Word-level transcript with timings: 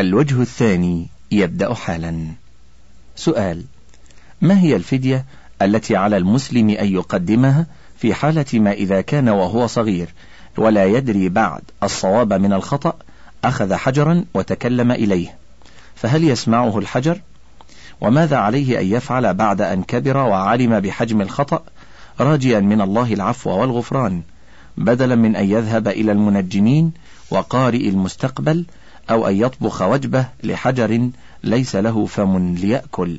الوجه 0.00 0.42
الثاني 0.42 1.06
يبدأ 1.30 1.74
حالا. 1.74 2.26
سؤال 3.16 3.64
ما 4.40 4.60
هي 4.60 4.76
الفدية 4.76 5.24
التي 5.62 5.96
على 5.96 6.16
المسلم 6.16 6.70
أن 6.70 6.92
يقدمها 6.92 7.66
في 7.98 8.14
حالة 8.14 8.44
ما 8.54 8.72
إذا 8.72 9.00
كان 9.00 9.28
وهو 9.28 9.66
صغير 9.66 10.08
ولا 10.58 10.84
يدري 10.84 11.28
بعد 11.28 11.62
الصواب 11.82 12.32
من 12.32 12.52
الخطأ 12.52 12.96
أخذ 13.44 13.74
حجرا 13.74 14.24
وتكلم 14.34 14.90
إليه؟ 14.90 15.38
فهل 15.94 16.24
يسمعه 16.24 16.78
الحجر؟ 16.78 17.20
وماذا 18.00 18.36
عليه 18.36 18.80
أن 18.80 18.86
يفعل 18.86 19.34
بعد 19.34 19.60
أن 19.60 19.82
كبر 19.82 20.16
وعلم 20.16 20.80
بحجم 20.80 21.20
الخطأ؟ 21.20 21.62
راجيا 22.20 22.60
من 22.60 22.80
الله 22.80 23.12
العفو 23.12 23.50
والغفران. 23.50 24.22
بدلا 24.76 25.14
من 25.14 25.36
أن 25.36 25.50
يذهب 25.50 25.88
إلى 25.88 26.12
المنجمين 26.12 26.92
وقارئ 27.30 27.88
المستقبل 27.88 28.64
أو 29.10 29.28
أن 29.28 29.36
يطبخ 29.36 29.82
وجبة 29.82 30.26
لحجر 30.42 31.10
ليس 31.42 31.76
له 31.76 32.06
فم 32.06 32.54
ليأكل. 32.54 33.18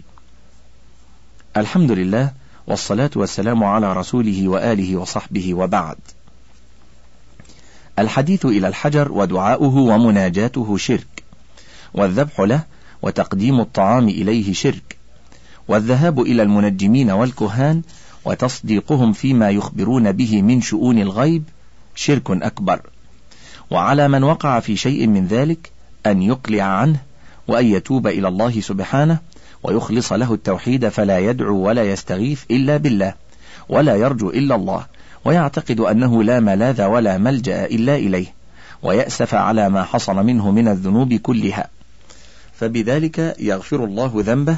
الحمد 1.57 1.91
لله 1.91 2.31
والصلاة 2.67 3.09
والسلام 3.15 3.63
على 3.63 3.93
رسوله 3.93 4.47
وآله 4.47 4.97
وصحبه 4.97 5.53
وبعد. 5.53 5.97
الحديث 7.99 8.45
إلى 8.45 8.67
الحجر 8.67 9.11
ودعاؤه 9.11 9.75
ومناجاته 9.75 10.77
شرك 10.77 11.23
والذبح 11.93 12.39
له 12.39 12.63
وتقديم 13.01 13.59
الطعام 13.59 14.09
إليه 14.09 14.53
شرك 14.53 14.97
والذهاب 15.67 16.21
إلى 16.21 16.43
المنجمين 16.43 17.11
والكهان 17.11 17.81
وتصديقهم 18.25 19.13
فيما 19.13 19.49
يخبرون 19.49 20.11
به 20.11 20.41
من 20.41 20.61
شؤون 20.61 20.99
الغيب 20.99 21.43
شرك 21.95 22.31
أكبر. 22.31 22.81
وعلى 23.71 24.07
من 24.07 24.23
وقع 24.23 24.59
في 24.59 24.75
شيء 24.75 25.07
من 25.07 25.27
ذلك 25.27 25.71
أن 26.05 26.21
يقلع 26.21 26.63
عنه 26.63 26.99
وأن 27.47 27.65
يتوب 27.65 28.07
إلى 28.07 28.27
الله 28.27 28.61
سبحانه 28.61 29.17
ويخلص 29.63 30.13
له 30.13 30.33
التوحيد 30.33 30.89
فلا 30.89 31.19
يدعو 31.19 31.55
ولا 31.67 31.83
يستغيث 31.83 32.43
إلا 32.51 32.77
بالله 32.77 33.13
ولا 33.69 33.95
يرجو 33.95 34.29
إلا 34.29 34.55
الله 34.55 34.85
ويعتقد 35.25 35.79
أنه 35.79 36.23
لا 36.23 36.39
ملاذ 36.39 36.83
ولا 36.83 37.17
ملجأ 37.17 37.65
إلا 37.65 37.95
إليه 37.95 38.33
ويأسف 38.83 39.33
على 39.33 39.69
ما 39.69 39.83
حصل 39.83 40.15
منه 40.15 40.51
من 40.51 40.67
الذنوب 40.67 41.13
كلها 41.13 41.67
فبذلك 42.59 43.35
يغفر 43.39 43.83
الله 43.83 44.11
ذنبه 44.15 44.57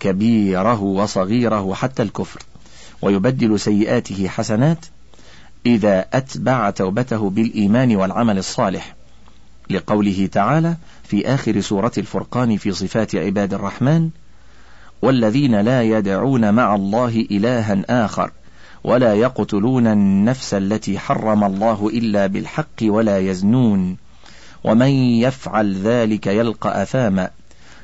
كبيره 0.00 0.82
وصغيره 0.82 1.74
حتى 1.74 2.02
الكفر 2.02 2.42
ويبدل 3.02 3.60
سيئاته 3.60 4.28
حسنات 4.28 4.86
إذا 5.66 6.06
أتبع 6.12 6.70
توبته 6.70 7.30
بالإيمان 7.30 7.96
والعمل 7.96 8.38
الصالح 8.38 8.94
لقوله 9.70 10.28
تعالى 10.32 10.76
في 11.04 11.34
آخر 11.34 11.60
سورة 11.60 11.92
الفرقان 11.98 12.56
في 12.56 12.72
صفات 12.72 13.14
عباد 13.14 13.54
الرحمن 13.54 14.10
والذين 15.02 15.60
لا 15.60 15.82
يدعون 15.82 16.54
مع 16.54 16.74
الله 16.74 17.26
إلها 17.30 18.04
آخر 18.04 18.30
ولا 18.84 19.14
يقتلون 19.14 19.86
النفس 19.86 20.54
التي 20.54 20.98
حرم 20.98 21.44
الله 21.44 21.90
إلا 21.94 22.26
بالحق 22.26 22.82
ولا 22.82 23.18
يزنون. 23.18 23.96
ومن 24.64 24.90
يفعل 24.90 25.74
ذلك 25.74 26.26
يلقى 26.26 26.82
أثاما 26.82 27.30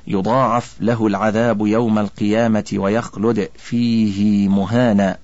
يضاعف 0.06 0.76
له 0.80 1.06
العذاب 1.06 1.66
يوم 1.66 1.98
القيامة 1.98 2.64
ويخلد 2.74 3.48
فيه 3.58 4.48
مهانا. 4.48 5.16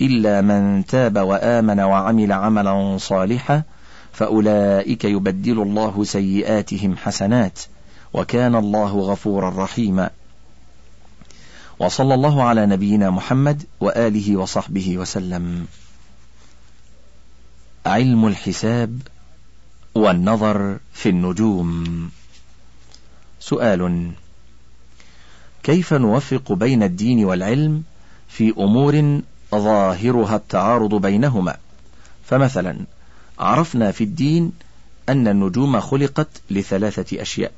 إلا 0.00 0.40
من 0.40 0.86
تاب 0.86 1.18
وآمن 1.18 1.80
وعمل 1.80 2.32
عملا 2.32 2.96
صالحا 2.98 3.62
فأولئك 4.16 5.04
يبدل 5.04 5.62
الله 5.62 6.04
سيئاتهم 6.04 6.96
حسنات 6.96 7.58
وكان 8.12 8.54
الله 8.54 9.00
غفورا 9.00 9.64
رحيما. 9.64 10.10
وصلى 11.78 12.14
الله 12.14 12.42
على 12.42 12.66
نبينا 12.66 13.10
محمد 13.10 13.62
وآله 13.80 14.36
وصحبه 14.36 14.98
وسلم. 14.98 15.66
علم 17.86 18.26
الحساب 18.26 19.00
والنظر 19.94 20.78
في 20.92 21.08
النجوم. 21.08 22.10
سؤال 23.40 24.10
كيف 25.62 25.94
نوفق 25.94 26.52
بين 26.52 26.82
الدين 26.82 27.24
والعلم 27.24 27.82
في 28.28 28.54
أمور 28.58 29.20
ظاهرها 29.54 30.36
التعارض 30.36 30.94
بينهما؟ 30.94 31.56
فمثلا 32.24 32.95
عرفنا 33.38 33.92
في 33.92 34.04
الدين 34.04 34.52
أن 35.08 35.28
النجوم 35.28 35.80
خلقت 35.80 36.28
لثلاثة 36.50 37.22
أشياء. 37.22 37.52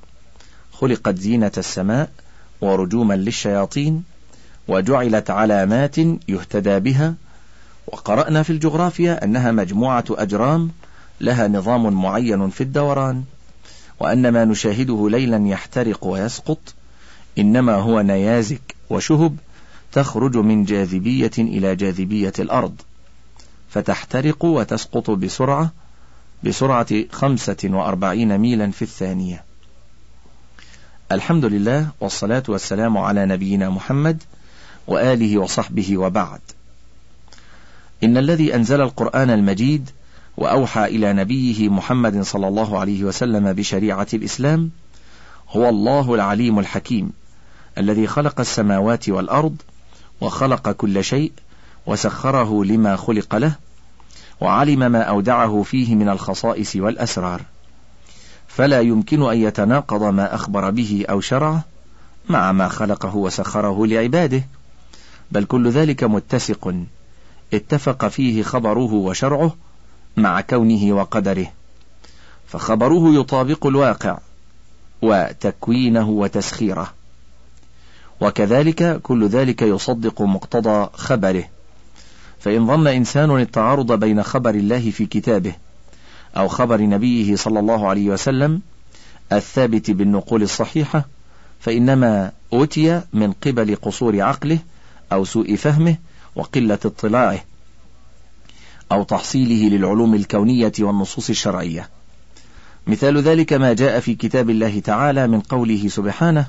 خلقت 0.72 1.18
زينة 1.18 1.52
السماء 1.58 2.10
ورجوما 2.60 3.14
للشياطين 3.14 4.02
وجعلت 4.68 5.30
علامات 5.30 5.98
يهتدى 6.28 6.80
بها. 6.80 7.14
وقرأنا 7.86 8.42
في 8.42 8.50
الجغرافيا 8.50 9.24
أنها 9.24 9.52
مجموعة 9.52 10.04
أجرام 10.10 10.70
لها 11.20 11.48
نظام 11.48 12.02
معين 12.02 12.50
في 12.50 12.60
الدوران. 12.60 13.24
وأن 14.00 14.28
ما 14.28 14.44
نشاهده 14.44 15.08
ليلا 15.10 15.48
يحترق 15.48 16.04
ويسقط 16.04 16.74
إنما 17.38 17.74
هو 17.74 18.00
نيازك 18.00 18.74
وشهب 18.90 19.36
تخرج 19.92 20.36
من 20.36 20.64
جاذبية 20.64 21.30
إلى 21.38 21.76
جاذبية 21.76 22.32
الأرض. 22.38 22.74
فتحترق 23.70 24.44
وتسقط 24.44 25.10
بسرعة 25.10 25.72
بسرعة 26.44 26.86
خمسة 27.12 27.56
وأربعين 27.64 28.38
ميلا 28.38 28.70
في 28.70 28.82
الثانية. 28.82 29.44
الحمد 31.12 31.44
لله 31.44 31.88
والصلاة 32.00 32.42
والسلام 32.48 32.98
على 32.98 33.26
نبينا 33.26 33.70
محمد 33.70 34.22
وآله 34.86 35.38
وصحبه 35.38 35.98
وبعد. 35.98 36.40
إن 38.04 38.16
الذي 38.16 38.54
أنزل 38.54 38.80
القرآن 38.80 39.30
المجيد 39.30 39.90
وأوحى 40.36 40.84
إلى 40.84 41.12
نبيه 41.12 41.68
محمد 41.68 42.22
صلى 42.22 42.48
الله 42.48 42.78
عليه 42.78 43.04
وسلم 43.04 43.52
بشريعة 43.52 44.06
الإسلام 44.14 44.70
هو 45.50 45.68
الله 45.68 46.14
العليم 46.14 46.58
الحكيم 46.58 47.12
الذي 47.78 48.06
خلق 48.06 48.40
السماوات 48.40 49.08
والأرض 49.08 49.56
وخلق 50.20 50.70
كل 50.70 51.04
شيء 51.04 51.32
وسخره 51.88 52.64
لما 52.64 52.96
خلق 52.96 53.34
له 53.34 53.52
وعلم 54.40 54.78
ما 54.92 55.02
أودعه 55.02 55.62
فيه 55.62 55.94
من 55.94 56.08
الخصائص 56.08 56.76
والأسرار. 56.76 57.42
فلا 58.48 58.80
يمكن 58.80 59.22
أن 59.22 59.38
يتناقض 59.38 60.02
ما 60.02 60.34
أخبر 60.34 60.70
به 60.70 61.04
أو 61.10 61.20
شرعه 61.20 61.64
مع 62.28 62.52
ما 62.52 62.68
خلقه 62.68 63.16
وسخره 63.16 63.86
لعباده 63.86 64.42
بل 65.30 65.44
كل 65.44 65.70
ذلك 65.70 66.04
متسق 66.04 66.74
اتفق 67.54 68.08
فيه 68.08 68.42
خبره 68.42 68.92
وشرعه 68.92 69.56
مع 70.16 70.40
كونه 70.40 70.92
وقدره. 70.92 71.46
فخبره 72.46 73.20
يطابق 73.20 73.66
الواقع 73.66 74.18
وتكوينه 75.02 76.08
وتسخيره. 76.08 76.92
وكذلك 78.20 79.00
كل 79.02 79.28
ذلك 79.28 79.62
يصدق 79.62 80.22
مقتضى 80.22 80.88
خبره. 80.94 81.44
فإن 82.40 82.66
ظن 82.66 82.86
إنسان 82.86 83.40
التعارض 83.40 83.92
بين 83.92 84.22
خبر 84.22 84.54
الله 84.54 84.90
في 84.90 85.06
كتابه 85.06 85.54
أو 86.36 86.48
خبر 86.48 86.80
نبيه 86.80 87.36
صلى 87.36 87.60
الله 87.60 87.88
عليه 87.88 88.10
وسلم 88.10 88.60
الثابت 89.32 89.90
بالنقول 89.90 90.42
الصحيحة 90.42 91.08
فإنما 91.60 92.32
أوتي 92.52 93.02
من 93.12 93.32
قبل 93.32 93.76
قصور 93.76 94.22
عقله 94.22 94.58
أو 95.12 95.24
سوء 95.24 95.56
فهمه 95.56 95.96
وقلة 96.36 96.78
اطلاعه 96.84 97.40
أو 98.92 99.02
تحصيله 99.02 99.76
للعلوم 99.76 100.14
الكونية 100.14 100.72
والنصوص 100.80 101.30
الشرعية. 101.30 101.88
مثال 102.86 103.22
ذلك 103.22 103.52
ما 103.52 103.72
جاء 103.72 104.00
في 104.00 104.14
كتاب 104.14 104.50
الله 104.50 104.80
تعالى 104.80 105.26
من 105.26 105.40
قوله 105.40 105.88
سبحانه 105.88 106.46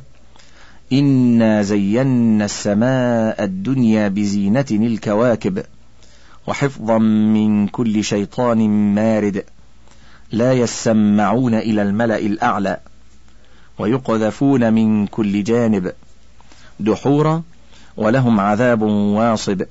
إنا 0.93 1.61
زينا 1.61 2.45
السماء 2.45 3.43
الدنيا 3.43 4.07
بزينة 4.07 4.65
الكواكب 4.71 5.63
وحفظا 6.47 6.97
من 6.97 7.67
كل 7.67 8.03
شيطان 8.03 8.69
مارد 8.95 9.45
لا 10.31 10.53
يسمعون 10.53 11.53
إلى 11.53 11.81
الملأ 11.81 12.17
الأعلى 12.17 12.77
ويقذفون 13.79 14.73
من 14.73 15.07
كل 15.07 15.43
جانب 15.43 15.91
دحورا 16.79 17.43
ولهم 17.97 18.39
عذاب 18.39 18.81
واصب 18.81 19.63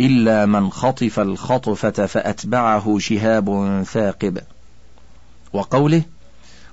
إلا 0.00 0.46
من 0.46 0.70
خطف 0.70 1.20
الخطفة 1.20 2.06
فأتبعه 2.06 2.98
شهاب 2.98 3.82
ثاقب. 3.86 4.38
وقوله 5.52 6.02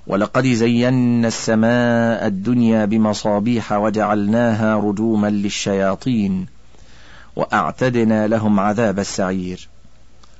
ولقد 0.08 0.48
زينا 0.48 1.28
السماء 1.28 2.28
الدنيا 2.28 2.86
بمصابيح 2.86 3.74
وجعلناها 3.74 4.76
رجوما 4.76 5.30
للشياطين 5.30 6.55
وأعتدنا 7.36 8.28
لهم 8.28 8.60
عذاب 8.60 9.00
السعير. 9.00 9.68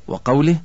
وقوله 0.08 0.58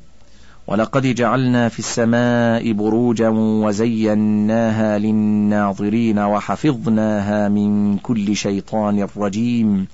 ولقد 0.66 1.06
جعلنا 1.06 1.68
في 1.68 1.78
السماء 1.78 2.72
بروجا 2.72 3.28
وزيناها 3.34 4.98
للناظرين 4.98 6.18
وحفظناها 6.18 7.48
من 7.48 7.98
كل 7.98 8.36
شيطان 8.36 9.08
رجيم 9.16 9.86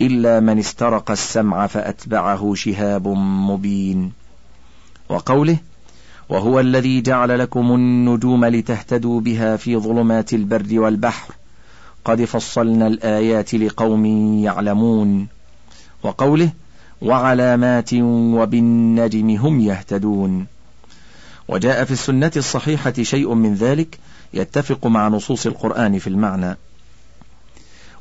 إلا 0.00 0.40
من 0.40 0.58
استرق 0.58 1.10
السمع 1.10 1.66
فأتبعه 1.66 2.54
شهاب 2.54 3.08
مبين. 3.48 4.12
وقوله 5.08 5.56
وهو 6.28 6.60
الذي 6.60 7.00
جعل 7.00 7.38
لكم 7.38 7.74
النجوم 7.74 8.44
لتهتدوا 8.44 9.20
بها 9.20 9.56
في 9.56 9.76
ظلمات 9.76 10.32
البر 10.32 10.80
والبحر 10.80 11.34
قد 12.04 12.24
فصلنا 12.24 12.86
الآيات 12.86 13.54
لقوم 13.54 14.06
يعلمون. 14.44 15.26
وقوله 16.04 16.50
وعلامات 17.02 17.94
وبالنجم 17.94 19.30
هم 19.30 19.60
يهتدون. 19.60 20.46
وجاء 21.48 21.84
في 21.84 21.90
السنة 21.90 22.32
الصحيحة 22.36 22.92
شيء 23.02 23.34
من 23.34 23.54
ذلك 23.54 23.98
يتفق 24.34 24.86
مع 24.86 25.08
نصوص 25.08 25.46
القرآن 25.46 25.98
في 25.98 26.06
المعنى. 26.06 26.56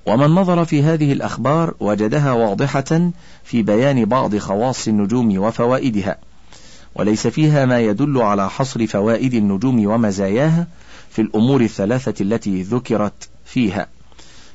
ومن 0.06 0.28
نظر 0.28 0.66
في 0.66 0.84
هذه 0.84 1.14
الأخبار 1.14 1.74
وجدها 1.80 2.32
واضحة 2.32 3.12
في 3.44 3.62
بيان 3.62 4.06
بعض 4.06 4.38
خواص 4.38 4.88
النجوم 4.88 5.38
وفوائدها 5.38 6.18
وليس 6.96 7.28
فيها 7.28 7.66
ما 7.66 7.80
يدل 7.80 8.22
على 8.22 8.50
حصر 8.50 8.88
فوائد 8.88 9.34
النجوم 9.34 9.88
ومزاياها 9.88 10.68
في 11.10 11.22
الأمور 11.22 11.62
الثلاثة 11.62 12.24
التي 12.24 12.62
ذكرت 12.62 13.30
فيها. 13.46 13.88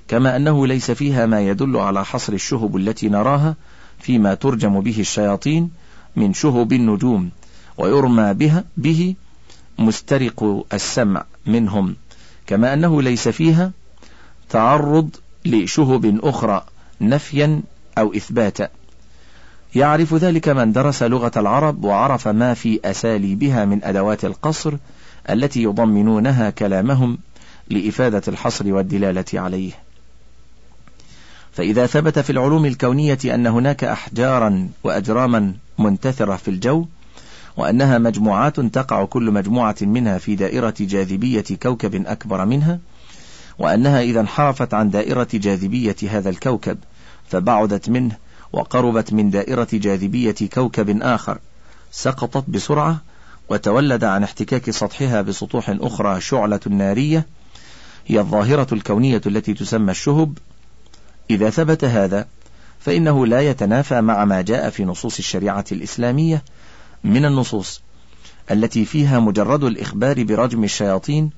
كما 0.08 0.37
أنه 0.37 0.66
ليس 0.66 0.90
فيها 0.90 1.26
ما 1.26 1.40
يدل 1.40 1.76
على 1.76 2.05
حصر 2.05 2.32
الشهب 2.32 2.76
التي 2.76 3.08
نراها 3.08 3.55
فيما 3.99 4.34
ترجم 4.34 4.81
به 4.81 5.00
الشياطين 5.00 5.70
من 6.16 6.34
شهب 6.34 6.72
النجوم 6.72 7.31
ويرمى 7.78 8.34
بها 8.34 8.64
به 8.76 9.14
مسترق 9.78 10.64
السمع 10.72 11.25
منهم 11.46 11.96
كما 12.46 12.75
أنه 12.75 13.02
ليس 13.02 13.28
فيها 13.28 13.72
تعرض 14.49 15.10
لشهب 15.44 16.20
أخرى 16.22 16.64
نفيا 17.00 17.62
أو 17.99 18.14
إثباتا. 18.14 18.69
يعرف 19.75 20.14
ذلك 20.14 20.49
من 20.49 20.72
درس 20.72 21.02
لغة 21.02 21.32
العرب 21.37 21.84
وعرف 21.84 22.28
ما 22.28 22.54
في 22.54 22.81
أساليبها 22.84 23.64
من 23.64 23.84
أدوات 23.84 24.25
القصر 24.25 24.75
التي 25.31 25.62
يضمنونها 25.62 26.50
كلامهم 26.50 27.19
لإفادة 27.70 28.22
الحصر 28.28 28.72
والدلالة 28.72 29.25
عليه. 29.34 29.88
فإذا 31.53 31.87
ثبت 31.87 32.19
في 32.19 32.31
العلوم 32.31 32.67
الكونية 32.67 33.19
أن 33.25 33.47
هناك 33.47 33.85
أحجارا 33.85 34.69
وأجراما 34.85 35.55
منتثرة 35.79 36.37
في 36.37 36.49
الجو 36.49 36.87
وأنها 37.56 37.99
مجموعات 37.99 38.61
تقع 38.61 39.05
كل 39.05 39.31
مجموعة 39.31 39.77
منها 39.83 40.19
في 40.19 40.37
دائرة 40.37 40.75
جاذبية 40.81 41.45
كوكب 41.62 42.06
أكبر 42.06 42.45
منها 42.45 42.79
وأنها 43.59 44.03
إذا 44.03 44.21
انحرفت 44.21 44.75
عن 44.75 44.91
دائرة 44.91 45.29
جاذبية 45.35 45.97
هذا 46.11 46.31
الكوكب 46.31 46.79
فبعدت 47.29 47.89
منه 47.89 48.17
وقربت 48.53 49.12
من 49.12 49.31
دائرة 49.31 49.69
جاذبية 49.73 50.35
كوكب 50.55 51.03
آخر 51.03 51.39
سقطت 51.91 52.50
بسرعة 52.50 53.00
وتولد 53.49 54.05
عن 54.05 54.23
احتكاك 54.23 54.71
سطحها 54.71 55.23
بسطوح 55.23 55.77
أخرى 55.81 56.21
شعلة 56.21 56.61
نارية 56.71 57.27
هي 58.06 58.21
الظاهرة 58.21 58.75
الكونية 58.75 59.21
التي 59.27 59.55
تسمى 59.55 59.91
الشهب. 59.91 60.39
إذا 61.30 61.50
ثبت 61.50 61.84
هذا 61.84 62.26
فإنه 62.80 63.26
لا 63.26 63.40
يتنافى 63.40 64.00
مع 64.00 64.25
ما 64.25 64.42
جاء 64.42 64.70
في 64.70 64.84
نصوص 64.84 65.19
الشريعة 65.19 65.64
الإسلامية 65.72 66.42
من 67.04 67.25
النصوص 67.25 67.80
التي 68.50 68.84
فيها 68.84 69.20
مجرد 69.20 69.64
الإخبار 69.64 70.25
برجم 70.25 70.64
الشياطين 70.64 71.30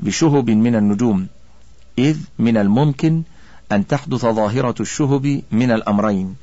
بشهب 0.00 0.50
من 0.50 0.74
النجوم 0.74 1.26
إذ 1.98 2.18
من 2.38 2.56
الممكن 2.56 3.22
أن 3.72 3.86
تحدث 3.86 4.20
ظاهرة 4.20 4.74
الشهب 4.80 5.42
من 5.52 5.70
الأمرين. 5.70 6.36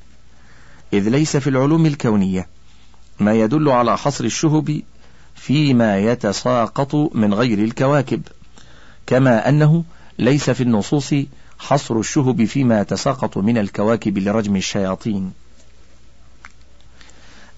إذ 0.93 1.09
ليس 1.09 1.37
في 1.37 1.49
العلوم 1.49 1.85
الكونية 1.85 2.47
ما 3.19 3.33
يدل 3.33 3.69
على 3.69 3.97
حصر 3.97 4.23
الشهب 4.23 4.81
فيما 5.35 5.99
يتساقط 5.99 6.95
من 6.95 7.33
غير 7.33 7.59
الكواكب 7.59 8.21
كما 9.07 9.49
أنه 9.49 9.83
ليس 10.19 10.49
في 10.49 10.63
النصوص 10.63 11.13
حصر 11.63 11.99
الشهب 11.99 12.45
فيما 12.45 12.81
يتساقط 12.81 13.37
من 13.37 13.57
الكواكب 13.57 14.17
لرجم 14.17 14.55
الشياطين. 14.55 15.33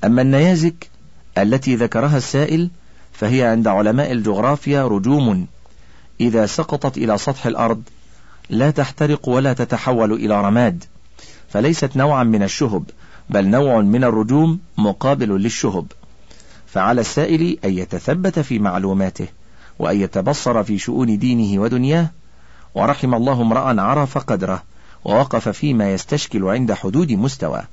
أما 0.03 0.21
النيازك 0.21 0.89
التي 1.37 1.75
ذكرها 1.75 2.17
السائل 2.17 2.69
فهي 3.13 3.43
عند 3.43 3.67
علماء 3.67 4.11
الجغرافيا 4.11 4.87
رجوم. 4.87 5.47
إذا 6.19 6.45
سقطت 6.45 6.97
إلى 6.97 7.17
سطح 7.17 7.45
الأرض 7.45 7.83
لا 8.49 8.71
تحترق 8.71 9.29
ولا 9.29 9.53
تتحول 9.53 10.13
إلى 10.13 10.41
رماد 10.41 10.83
فليست 11.49 11.95
نوعا 11.97 12.23
من 12.23 12.43
الشهب 12.43 12.83
بل 13.29 13.47
نوع 13.47 13.81
من 13.81 14.03
الرجوم 14.03 14.59
مقابل 14.77 15.29
للشهب. 15.29 15.85
فعلى 16.67 17.01
السائل 17.01 17.57
أن 17.65 17.77
يتثبت 17.77 18.39
في 18.39 18.59
معلوماته 18.59 19.27
وأن 19.79 20.01
يتبصر 20.01 20.63
في 20.63 20.77
شؤون 20.77 21.19
دينه 21.19 21.61
ودنياه 21.61 22.09
ورحم 22.75 23.15
الله 23.15 23.41
امرأ 23.41 23.81
عرف 23.81 24.17
قدره 24.17 24.63
ووقف 25.05 25.49
فيما 25.49 25.93
يستشكل 25.93 26.43
عند 26.43 26.73
حدود 26.73 27.11
مستواه 27.11 27.63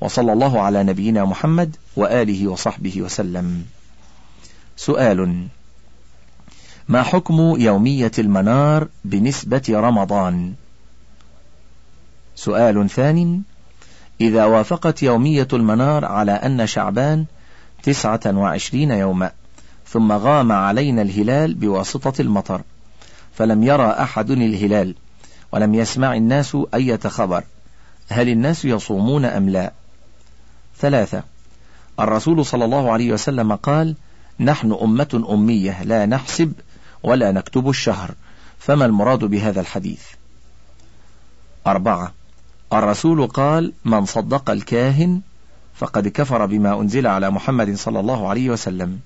وصلى 0.00 0.32
الله 0.32 0.60
على 0.60 0.82
نبينا 0.82 1.24
محمد 1.24 1.76
وآله 1.96 2.48
وصحبه 2.48 3.02
وسلم. 3.02 3.64
سؤال 4.76 5.46
ما 6.88 7.02
حكم 7.02 7.54
يومية 7.58 8.12
المنار 8.18 8.88
بنسبة 9.04 9.62
رمضان؟ 9.70 10.54
سؤال 12.36 12.90
ثاني 12.90 13.42
إذا 14.20 14.44
وافقت 14.44 15.02
يومية 15.02 15.48
المنار 15.52 16.04
على 16.04 16.32
أن 16.32 16.66
شعبان 16.66 17.24
تسعة 17.82 18.20
وعشرين 18.26 18.90
يوما 18.90 19.30
ثم 19.88 20.12
غام 20.12 20.52
علينا 20.52 21.02
الهلال 21.02 21.54
بواسطة 21.54 22.20
المطر 22.20 22.62
فلم 23.34 23.62
يرى 23.62 23.90
أحد 23.90 24.30
الهلال 24.30 24.94
ولم 25.52 25.74
يسمع 25.74 26.16
الناس 26.16 26.56
أية 26.74 27.00
خبر 27.06 27.44
هل 28.08 28.28
الناس 28.28 28.64
يصومون 28.64 29.24
أم 29.24 29.48
لا؟ 29.48 29.72
ثلاثة 30.78 31.22
الرسول 32.00 32.46
صلى 32.46 32.64
الله 32.64 32.92
عليه 32.92 33.12
وسلم 33.12 33.54
قال 33.54 33.94
نحن 34.40 34.78
أمة 34.82 35.26
أمية 35.30 35.82
لا 35.82 36.06
نحسب 36.06 36.52
ولا 37.02 37.32
نكتب 37.32 37.68
الشهر 37.68 38.14
فما 38.58 38.84
المراد 38.84 39.18
بهذا 39.24 39.60
الحديث؟ 39.60 40.02
أربعة 41.66 42.12
الرسول 42.72 43.26
قال 43.26 43.72
من 43.84 44.04
صدق 44.04 44.50
الكاهن 44.50 45.20
فقد 45.74 46.08
كفر 46.08 46.46
بما 46.46 46.80
أنزل 46.80 47.06
على 47.06 47.30
محمد 47.30 47.76
صلى 47.76 48.00
الله 48.00 48.28
عليه 48.28 48.50
وسلم. 48.50 49.00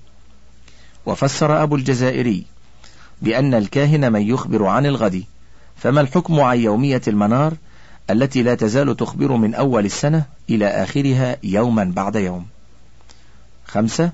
وفسر 1.07 1.63
أبو 1.63 1.77
الجزائري 1.77 2.47
بأن 3.23 3.55
الكاهن 3.55 4.13
من 4.13 4.23
يخبر 4.23 4.67
عن 4.67 4.87
الغد. 4.87 5.25
فما 5.77 6.01
الحكم 6.01 6.41
عن 6.41 6.59
يومية 6.59 7.03
المنار 7.09 7.55
التي 8.11 8.43
لا 8.43 8.55
تزال 8.55 8.97
تخبر 8.97 9.33
من 9.33 9.55
أول 9.55 9.85
السنة 9.85 10.25
إلى 10.51 10.67
آخرها 10.67 11.37
يوما 11.43 11.85
بعد 11.85 12.17
يوم؟ 12.17 12.47
خمسة 13.67 14.13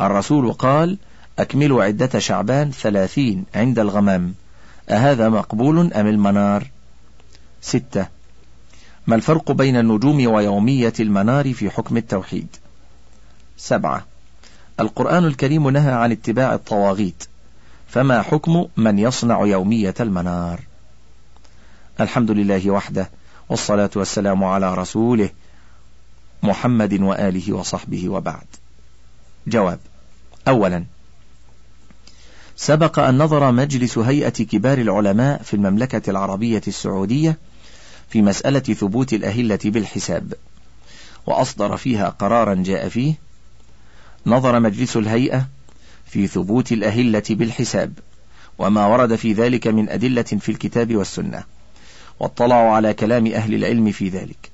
الرسول 0.00 0.52
قال 0.52 0.98
أكملوا 1.38 1.84
عدة 1.84 2.18
شعبان 2.18 2.70
ثلاثين 2.70 3.44
عند 3.54 3.78
الغمام. 3.78 4.34
أهذا 4.88 5.28
مقبول 5.28 5.92
أم 5.92 6.06
المنار؟ 6.06 6.70
ستة 7.60 8.06
ما 9.06 9.16
الفرق 9.16 9.52
بين 9.52 9.76
النجوم 9.76 10.26
ويومية 10.26 10.92
المنار 11.00 11.52
في 11.54 11.70
حكم 11.70 11.96
التوحيد؟ 11.96 12.56
سبعة 13.56 14.06
القرآن 14.80 15.24
الكريم 15.24 15.70
نهى 15.70 15.92
عن 15.92 16.12
اتباع 16.12 16.54
الطواغيت. 16.54 17.24
فما 17.92 18.22
حكم 18.22 18.66
من 18.76 18.98
يصنع 18.98 19.46
يومية 19.46 19.94
المنار؟ 20.00 20.60
الحمد 22.00 22.30
لله 22.30 22.70
وحده 22.70 23.10
والصلاة 23.48 23.90
والسلام 23.96 24.44
على 24.44 24.74
رسوله 24.74 25.30
محمد 26.42 27.00
وآله 27.00 27.52
وصحبه 27.52 28.08
وبعد. 28.08 28.46
جواب 29.46 29.78
أولا 30.48 30.84
سبق 32.56 32.98
أن 32.98 33.18
نظر 33.18 33.52
مجلس 33.52 33.98
هيئة 33.98 34.28
كبار 34.44 34.78
العلماء 34.78 35.42
في 35.42 35.54
المملكة 35.54 36.10
العربية 36.10 36.62
السعودية 36.68 37.38
في 38.08 38.22
مسألة 38.22 38.60
ثبوت 38.60 39.12
الأهلة 39.12 39.58
بالحساب 39.64 40.34
وأصدر 41.26 41.76
فيها 41.76 42.08
قرارا 42.08 42.54
جاء 42.54 42.88
فيه 42.88 43.14
نظر 44.26 44.60
مجلس 44.60 44.96
الهيئة 44.96 45.46
في 46.12 46.26
ثبوت 46.26 46.72
الأهلة 46.72 47.22
بالحساب 47.30 47.92
وما 48.58 48.86
ورد 48.86 49.16
في 49.16 49.32
ذلك 49.32 49.66
من 49.66 49.88
أدلة 49.88 50.22
في 50.22 50.48
الكتاب 50.48 50.96
والسنة 50.96 51.44
واطلعوا 52.20 52.70
على 52.70 52.94
كلام 52.94 53.26
أهل 53.26 53.54
العلم 53.54 53.92
في 53.92 54.08
ذلك 54.08 54.50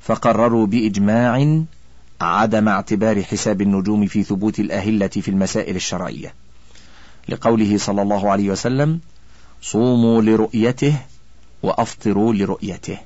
فقرروا 0.00 0.66
بإجماع 0.66 1.62
عدم 2.20 2.68
اعتبار 2.68 3.22
حساب 3.22 3.62
النجوم 3.62 4.06
في 4.06 4.22
ثبوت 4.22 4.60
الأهلة 4.60 5.08
في 5.08 5.28
المسائل 5.28 5.76
الشرعية 5.76 6.34
لقوله 7.28 7.78
صلى 7.78 8.02
الله 8.02 8.30
عليه 8.30 8.50
وسلم 8.50 9.00
صوموا 9.62 10.22
لرؤيته 10.22 10.96
وأفطروا 11.62 12.34
لرؤيته 12.34 12.98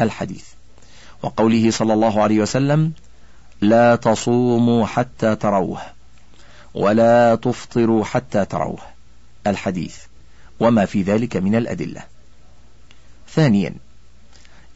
الحديث. 0.00 0.44
وقوله 1.22 1.70
صلى 1.70 1.92
الله 1.92 2.22
عليه 2.22 2.40
وسلم 2.40 2.92
لا 3.60 3.96
تصوموا 3.96 4.86
حتى 4.86 5.36
تروه 5.36 5.93
ولا 6.74 7.34
تفطروا 7.34 8.04
حتى 8.04 8.44
تروه. 8.44 8.78
الحديث. 9.46 9.96
وما 10.60 10.84
في 10.84 11.02
ذلك 11.02 11.36
من 11.36 11.54
الأدلة. 11.54 12.02
ثانيا. 13.28 13.74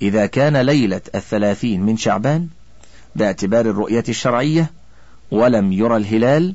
إذا 0.03 0.27
كان 0.27 0.57
ليلة 0.57 1.01
الثلاثين 1.15 1.83
من 1.83 1.97
شعبان 1.97 2.49
باعتبار 3.17 3.67
الرؤية 3.67 4.05
الشرعية 4.09 4.71
ولم 5.31 5.73
يرى 5.73 5.97
الهلال 5.97 6.55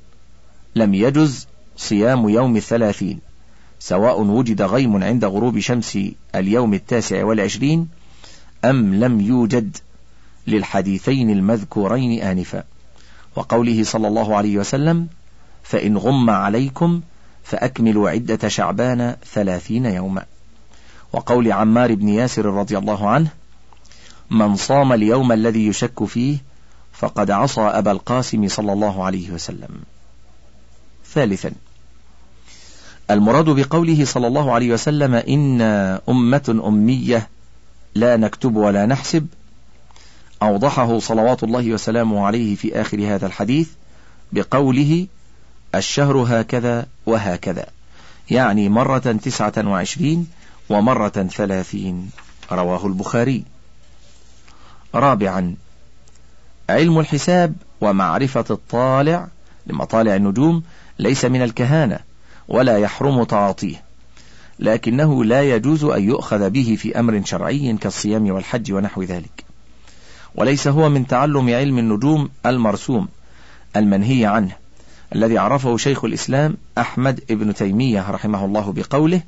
لم 0.76 0.94
يجز 0.94 1.48
صيام 1.78 2.30
يوم 2.30 2.58
الثلاثين 2.58 3.20
سواء 3.80 4.22
وجد 4.22 4.62
غيم 4.62 5.04
عند 5.04 5.26
غروب 5.26 5.60
شمس 5.60 6.00
اليوم 6.36 6.74
التاسع 6.74 7.24
والعشرين 7.24 7.90
أم 8.66 8.96
لم 8.96 9.22
يوجد 9.22 9.78
للحديثين 10.48 11.30
المذكورين 11.30 12.22
آنفا. 12.22 12.64
وقوله 13.36 13.84
صلى 13.84 14.08
الله 14.08 14.36
عليه 14.36 14.58
وسلم 14.58 15.08
فإن 15.63 15.98
غم 15.98 16.29
عليكم 16.29 17.01
فأكملوا 17.43 18.10
عدة 18.10 18.50
شعبان 18.50 19.15
ثلاثين 19.34 19.86
يوما. 19.86 20.25
وقول 21.13 21.51
عمار 21.51 21.96
بن 21.96 22.10
ياسر 22.10 22.46
رضي 22.46 22.77
الله 22.77 23.10
عنه 23.10 23.29
من 24.29 24.55
صام 24.55 24.93
اليوم 24.93 25.32
الذي 25.32 25.67
يشك 25.67 26.03
فيه 26.03 26.38
فقد 26.93 27.32
عصى 27.32 27.62
أبا 27.62 27.91
القاسم 27.91 28.48
صلى 28.48 28.74
الله 28.74 29.03
عليه 29.03 29.32
وسلم. 29.32 29.70
ثالثا 31.13 31.51
المراد 33.12 33.46
بقوله 33.46 34.05
صلى 34.05 34.27
الله 34.27 34.51
عليه 34.51 34.74
وسلم 34.74 35.13
إن 35.15 35.62
أمة 36.10 36.62
أمية 36.67 37.29
لا 37.96 38.17
نكتب 38.17 38.55
ولا 38.55 38.86
نحسب 38.86 39.27
أوضحه 40.43 41.00
صلوات 41.00 41.43
الله 41.43 41.74
وسلامه 41.74 42.25
عليه 42.25 42.55
في 42.55 42.82
آخر 42.82 43.15
هذا 43.15 43.25
الحديث 43.27 43.70
بقوله 44.32 45.08
الشهر 45.75 46.18
هكذا 46.18 46.86
وهكذا. 47.06 47.65
يعني 48.30 48.70
مرة 48.70 48.98
تسعة 48.98 49.53
وعشرين 49.58 50.27
ومرة 50.70 51.10
ثلاثين. 51.10 52.10
رواه 52.51 52.88
البخاري. 52.88 53.44
رابعا 54.96 55.56
علم 56.70 57.00
الحساب 57.00 57.56
ومعرفة 57.82 58.46
الطالع 58.50 59.27
لمطالع 59.68 60.15
النجوم 60.15 60.63
ليس 61.00 61.25
من 61.25 61.42
الكهانة 61.42 62.00
ولا 62.48 62.77
يحرم 62.77 63.24
تعاطيه 63.24 63.84
لكنه 64.60 65.25
لا 65.25 65.42
يجوز 65.42 65.84
أن 65.84 66.03
يؤخذ 66.03 66.50
به 66.50 66.75
في 66.80 67.00
أمر 67.00 67.22
شرعي 67.25 67.77
كالصيام 67.82 68.32
والحج 68.32 68.72
ونحو 68.72 69.03
ذلك. 69.03 69.44
وليس 70.36 70.68
هو 70.68 70.89
من 70.89 71.08
تعلم 71.08 71.50
علم 71.50 71.77
النجوم 71.80 72.30
المرسوم 72.46 73.08
المنهي 73.75 74.25
عنه. 74.25 74.62
الذي 75.15 75.38
عرفه 75.38 75.77
شيخ 75.77 76.05
الإسلام 76.05 76.58
أحمد 76.77 77.24
ابن 77.32 77.53
تيمية 77.53 78.12
رحمه 78.12 78.46
الله 78.46 78.74
بقوله 78.74 79.22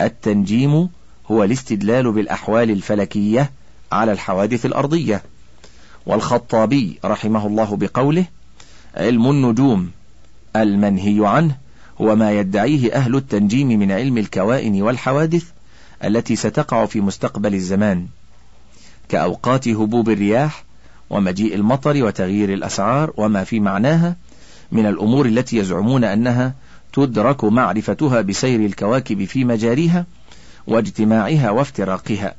التنجيم 0.00 0.88
هو 1.30 1.44
الاستدلال 1.44 2.12
بالأحوال 2.12 2.70
الفلكية 2.70 3.50
على 3.92 4.12
الحوادث 4.12 4.66
الأرضية. 4.66 5.22
والخطابي 6.06 6.98
رحمه 7.04 7.46
الله 7.46 7.76
بقوله 7.76 8.24
علم 8.94 9.30
النجوم 9.30 9.90
المنهي 10.56 11.26
عنه 11.26 11.56
هو 12.00 12.16
ما 12.16 12.32
يدعيه 12.32 12.92
أهل 12.92 13.16
التنجيم 13.16 13.68
من 13.68 13.92
علم 13.92 14.18
الكوائن 14.18 14.82
والحوادث 14.82 15.44
التي 16.04 16.36
ستقع 16.36 16.86
في 16.86 17.00
مستقبل 17.00 17.54
الزمان 17.54 18.06
كأوقات 19.08 19.68
هبوب 19.68 20.10
الرياح 20.10 20.64
ومجيء 21.10 21.54
المطر 21.54 22.04
وتغيير 22.04 22.52
الأسعار 22.52 23.12
وما 23.16 23.44
في 23.44 23.60
معناها 23.60 24.16
من 24.72 24.86
الأمور 24.86 25.26
التي 25.26 25.56
يزعمون 25.56 26.04
أنها 26.04 26.54
تدرك 26.92 27.44
معرفتها 27.44 28.20
بسير 28.20 28.60
الكواكب 28.60 29.24
في 29.24 29.44
مجاريها 29.44 30.06
واجتماعها 30.66 31.50
وافتراقها. 31.50 32.34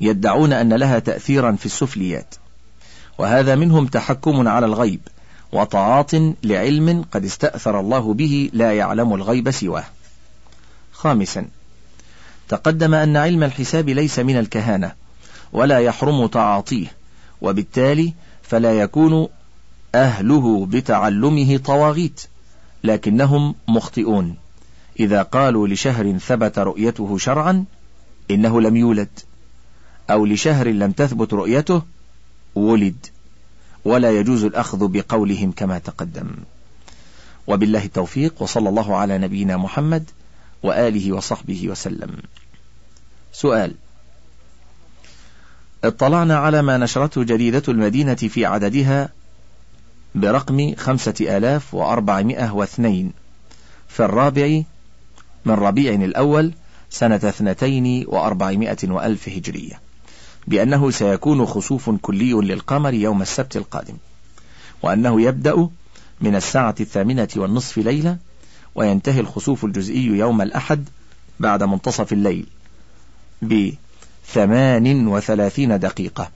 يدعون 0.00 0.52
أن 0.52 0.72
لها 0.72 0.98
تأثيرا 0.98 1.52
في 1.52 1.66
السفليات. 1.66 2.34
وهذا 3.18 3.54
منهم 3.54 3.86
تحكم 3.86 4.48
على 4.48 4.66
الغيب 4.66 5.00
وطاعات 5.52 6.10
لعلم 6.42 7.04
قد 7.12 7.24
استأثر 7.24 7.80
الله 7.80 8.14
به 8.14 8.50
لا 8.52 8.72
يعلم 8.72 9.14
الغيب 9.14 9.50
سواه. 9.50 9.84
خامسا 10.92 11.46
تقدم 12.48 12.94
أن 12.94 13.16
علم 13.16 13.42
الحساب 13.42 13.88
ليس 13.88 14.18
من 14.18 14.38
الكهانة 14.38 14.92
ولا 15.52 15.78
يحرم 15.78 16.26
تعاطيه 16.26 16.86
وبالتالي 17.40 18.12
فلا 18.42 18.72
يكون 18.72 19.28
أهله 19.94 20.66
بتعلمه 20.66 21.56
طواغيت 21.56 22.22
لكنهم 22.84 23.54
مخطئون. 23.68 24.36
إذا 25.00 25.22
قالوا 25.22 25.68
لشهر 25.68 26.18
ثبت 26.18 26.58
رؤيته 26.58 27.18
شرعا 27.18 27.64
إنه 28.30 28.60
لم 28.60 28.76
يولد. 28.76 29.08
أو 30.10 30.26
لشهر 30.26 30.68
لم 30.68 30.92
تثبت 30.92 31.34
رؤيته 31.34 31.82
ولد. 32.54 33.06
ولا 33.84 34.10
يجوز 34.10 34.44
الأخذ 34.44 34.88
بقولهم 34.88 35.52
كما 35.52 35.78
تقدم. 35.78 36.30
وبالله 37.46 37.84
التوفيق 37.84 38.42
وصلى 38.42 38.68
الله 38.68 38.96
على 38.96 39.18
نبينا 39.18 39.56
محمد 39.56 40.10
وآله 40.62 41.12
وصحبه 41.12 41.68
وسلم. 41.68 42.16
سؤال 43.32 43.74
اطلعنا 45.84 46.36
على 46.36 46.62
ما 46.62 46.76
نشرته 46.78 47.24
جريدة 47.24 47.62
المدينة 47.68 48.14
في 48.14 48.46
عددها 48.46 49.08
برقم 50.20 50.74
خمسة 50.74 51.14
آلاف 51.20 51.74
وأربعمائة 51.74 52.50
واثنين. 52.50 53.12
في 53.88 54.04
الرابع 54.04 54.62
من 55.44 55.54
ربيع 55.54 55.94
الأول 55.94 56.52
سنة 56.90 57.16
اثنتين 57.16 58.04
وأربعمائة 58.08 58.76
وألف 58.84 59.28
هجرية 59.28 59.80
بأنه 60.46 60.90
سيكون 60.90 61.46
خسوف 61.46 61.90
كلي 61.90 62.32
للقمر 62.32 62.94
يوم 62.94 63.22
السبت 63.22 63.56
القادم 63.56 63.94
وأنه 64.82 65.20
يبدأ 65.20 65.68
من 66.20 66.36
الساعة 66.36 66.74
الثامنة 66.80 67.28
والنصف 67.36 67.78
ليلة 67.78 68.16
وينتهي 68.74 69.20
الخسوف 69.20 69.64
الجزئي 69.64 70.06
يوم 70.06 70.42
الأحد 70.42 70.88
بعد 71.40 71.62
منتصف 71.62 72.12
الليل 72.12 72.46
بثمان 73.42 75.06
وثلاثين 75.06 75.78
دقيقة 75.78 76.30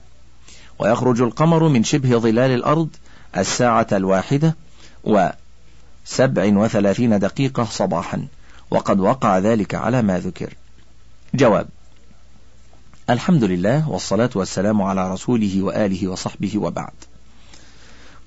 ويخرج 0.79 1.21
القمر 1.21 1.67
من 1.67 1.83
شبه 1.83 2.17
ظلال 2.17 2.51
الأرض 2.51 2.89
الساعة 3.37 3.87
الواحدة 3.91 4.55
وسبع 5.03 6.57
وثلاثين 6.57 7.19
دقيقة 7.19 7.63
صباحا. 7.63 8.27
وقد 8.71 8.99
وقع 8.99 9.37
ذلك 9.37 9.75
على 9.75 10.01
ما 10.01 10.19
ذكر. 10.19 10.53
جواب 11.33 11.67
الحمد 13.09 13.43
لله 13.43 13.89
والصلاة 13.89 14.29
والسلام 14.35 14.81
على 14.81 15.13
رسوله 15.13 15.61
وآله 15.61 16.07
وصحبه 16.07 16.57
وبعد. 16.57 16.93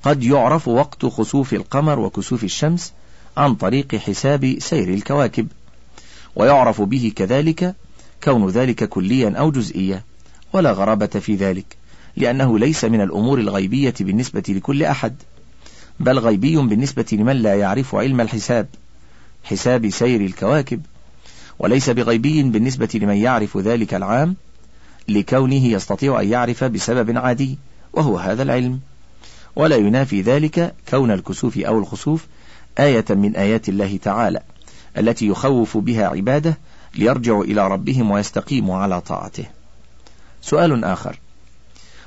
قد 0.03 0.23
يعرف 0.23 0.69
وقت 0.69 1.07
خسوف 1.07 1.55
القمر 1.55 1.99
وكسوف 1.99 2.45
الشمس 2.45 2.93
عن 3.37 3.55
طريق 3.55 3.95
حساب 3.95 4.57
سير 4.59 4.95
الكواكب 4.95 5.49
ويعرف 6.37 6.83
به 6.83 7.13
كذلك 7.17 7.75
كون 8.25 8.49
ذلك 8.49 8.89
كليا 8.89 9.35
أو 9.39 9.51
جزئيا 9.51 10.03
ولا 10.53 10.73
غرابة 10.73 11.07
في 11.07 11.35
ذلك. 11.35 11.77
لأنه 12.17 12.59
ليس 12.59 12.85
من 12.85 13.01
الأمور 13.01 13.39
الغيبية 13.39 13.95
بالنسبة 14.01 14.43
لكل 14.49 14.83
أحد 14.83 15.15
بل 16.01 16.19
غيبي 16.19 16.57
بالنسبة 16.57 17.07
لمن 17.13 17.37
لا 17.37 17.55
يعرف 17.55 17.95
علم 17.95 18.21
الحساب 18.21 18.67
حساب 19.45 19.91
سير 19.91 20.21
الكواكب. 20.21 20.81
وليس 21.59 21.91
بغيبي 21.91 22.43
بالنسبة 22.43 22.89
لمن 22.95 23.17
يعرف 23.17 23.57
ذلك 23.57 23.95
العام 23.95 24.37
لكونه 25.09 25.67
يستطيع 25.67 26.21
أن 26.21 26.29
يعرف 26.29 26.65
بسبب 26.65 27.17
عادي 27.19 27.59
وهو 27.93 28.19
هذا 28.19 28.43
العلم. 28.43 28.81
ولا 29.57 29.77
ينافي 29.77 30.23
ذلك 30.23 30.75
كون 30.89 31.11
الكسوف 31.11 31.59
أو 31.59 31.79
الخسوف 31.79 32.27
آية 32.79 33.05
من 33.11 33.37
آيات 33.37 33.69
الله 33.69 33.97
تعالى 33.97 34.41
التي 34.99 35.27
يخوف 35.27 35.77
بها 35.77 36.07
عباده 36.07 36.59
ليرجعوا 36.95 37.45
إلى 37.45 37.69
ربهم 37.69 38.11
ويستقيموا 38.11 38.79
على 38.79 39.01
طاعته. 39.01 39.45
سؤال 40.43 40.85
آخر. 40.85 41.19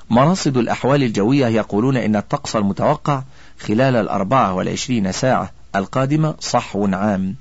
مراصد 0.10 0.58
الأحوال 0.58 1.04
الجوية 1.04 1.48
يقولون 1.48 1.98
إن 1.98 2.16
الطقس 2.16 2.56
المتوقع 2.56 3.24
خلال 3.60 3.96
الأربعة 3.96 4.54
والعشرين 4.54 5.12
ساعة 5.12 5.52
القادمة 5.76 6.36
صحو 6.40 6.88
عام 6.88 7.36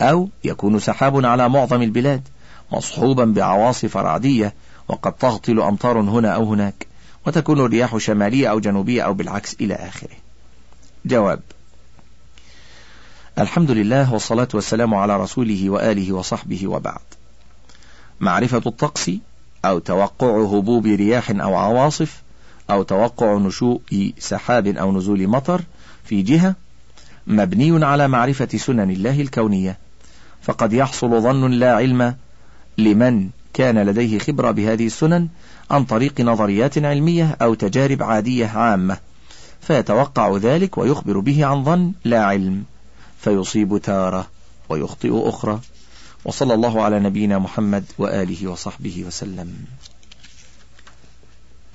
أو 0.00 0.28
يكون 0.44 0.78
سحاب 0.78 1.26
على 1.26 1.48
معظم 1.48 1.82
البلاد 1.82 2.28
مصحوبا 2.72 3.24
بعواصف 3.24 3.96
رعدية 3.96 4.54
وقد 4.88 5.12
تهطل 5.12 5.60
أمطار 5.60 6.00
هنا 6.00 6.28
أو 6.28 6.44
هناك 6.44 6.86
وتكون 7.26 7.60
الرياح 7.60 7.96
شمالية 7.96 8.50
أو 8.50 8.60
جنوبية 8.60 9.02
أو 9.02 9.14
بالعكس 9.14 9.56
إلى 9.60 9.74
آخره. 9.74 10.16
جواب 11.04 11.40
الحمد 13.38 13.70
لله 13.70 14.12
والصلاة 14.12 14.48
والسلام 14.54 14.94
على 14.94 15.16
رسوله 15.16 15.70
وآله 15.70 16.12
وصحبه 16.12 16.68
وبعد. 16.68 17.00
معرفة 18.20 18.62
الطقس 18.66 19.10
أو 19.64 19.78
توقع 19.78 20.44
هبوب 20.44 20.86
رياح 20.86 21.30
أو 21.30 21.54
عواصف 21.54 22.22
أو 22.70 22.82
توقع 22.82 23.34
نشوء 23.36 23.80
سحاب 24.18 24.66
أو 24.66 24.92
نزول 24.92 25.28
مطر 25.28 25.62
في 26.04 26.22
جهة 26.22 26.54
مبني 27.26 27.84
على 27.84 28.08
معرفة 28.08 28.48
سنن 28.56 28.90
الله 28.90 29.20
الكونية. 29.20 29.78
فقد 30.42 30.72
يحصل 30.72 31.22
ظن 31.22 31.50
لا 31.50 31.74
علم 31.74 32.14
لمن 32.78 33.28
كان 33.54 33.78
لديه 33.78 34.18
خبرة 34.18 34.50
بهذه 34.50 34.86
السنن 34.86 35.28
عن 35.70 35.84
طريق 35.84 36.20
نظريات 36.20 36.78
علمية 36.78 37.36
أو 37.42 37.54
تجارب 37.54 38.02
عادية 38.02 38.46
عامة. 38.46 38.96
فيتوقع 39.60 40.36
ذلك 40.36 40.78
ويخبر 40.78 41.18
به 41.18 41.46
عن 41.46 41.64
ظن 41.64 41.92
لا 42.04 42.24
علم 42.24 42.64
فيصيب 43.18 43.78
تارة 43.78 44.26
ويخطئ 44.68 45.28
أخرى. 45.28 45.60
وصلى 46.24 46.54
الله 46.54 46.82
على 46.82 47.00
نبينا 47.00 47.38
محمد 47.38 47.84
وآله 47.98 48.48
وصحبه 48.48 49.04
وسلم. 49.06 49.64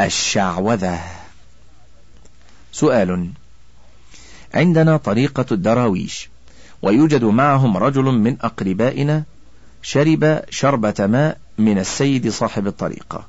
الشعوذة. 0.02 1.00
سؤال. 2.72 3.30
عندنا 4.54 4.98
طريقة 4.98 5.46
الدراويش 5.52 6.30
ويوجد 6.82 7.24
معهم 7.24 7.78
رجل 7.78 8.04
من 8.04 8.38
أقربائنا 8.42 9.24
شرب 9.82 10.42
شربة 10.50 10.94
ماء 11.00 11.38
من 11.58 11.80
السيد 11.80 12.30
صاحب 12.30 12.68
الطريقة 12.68 13.28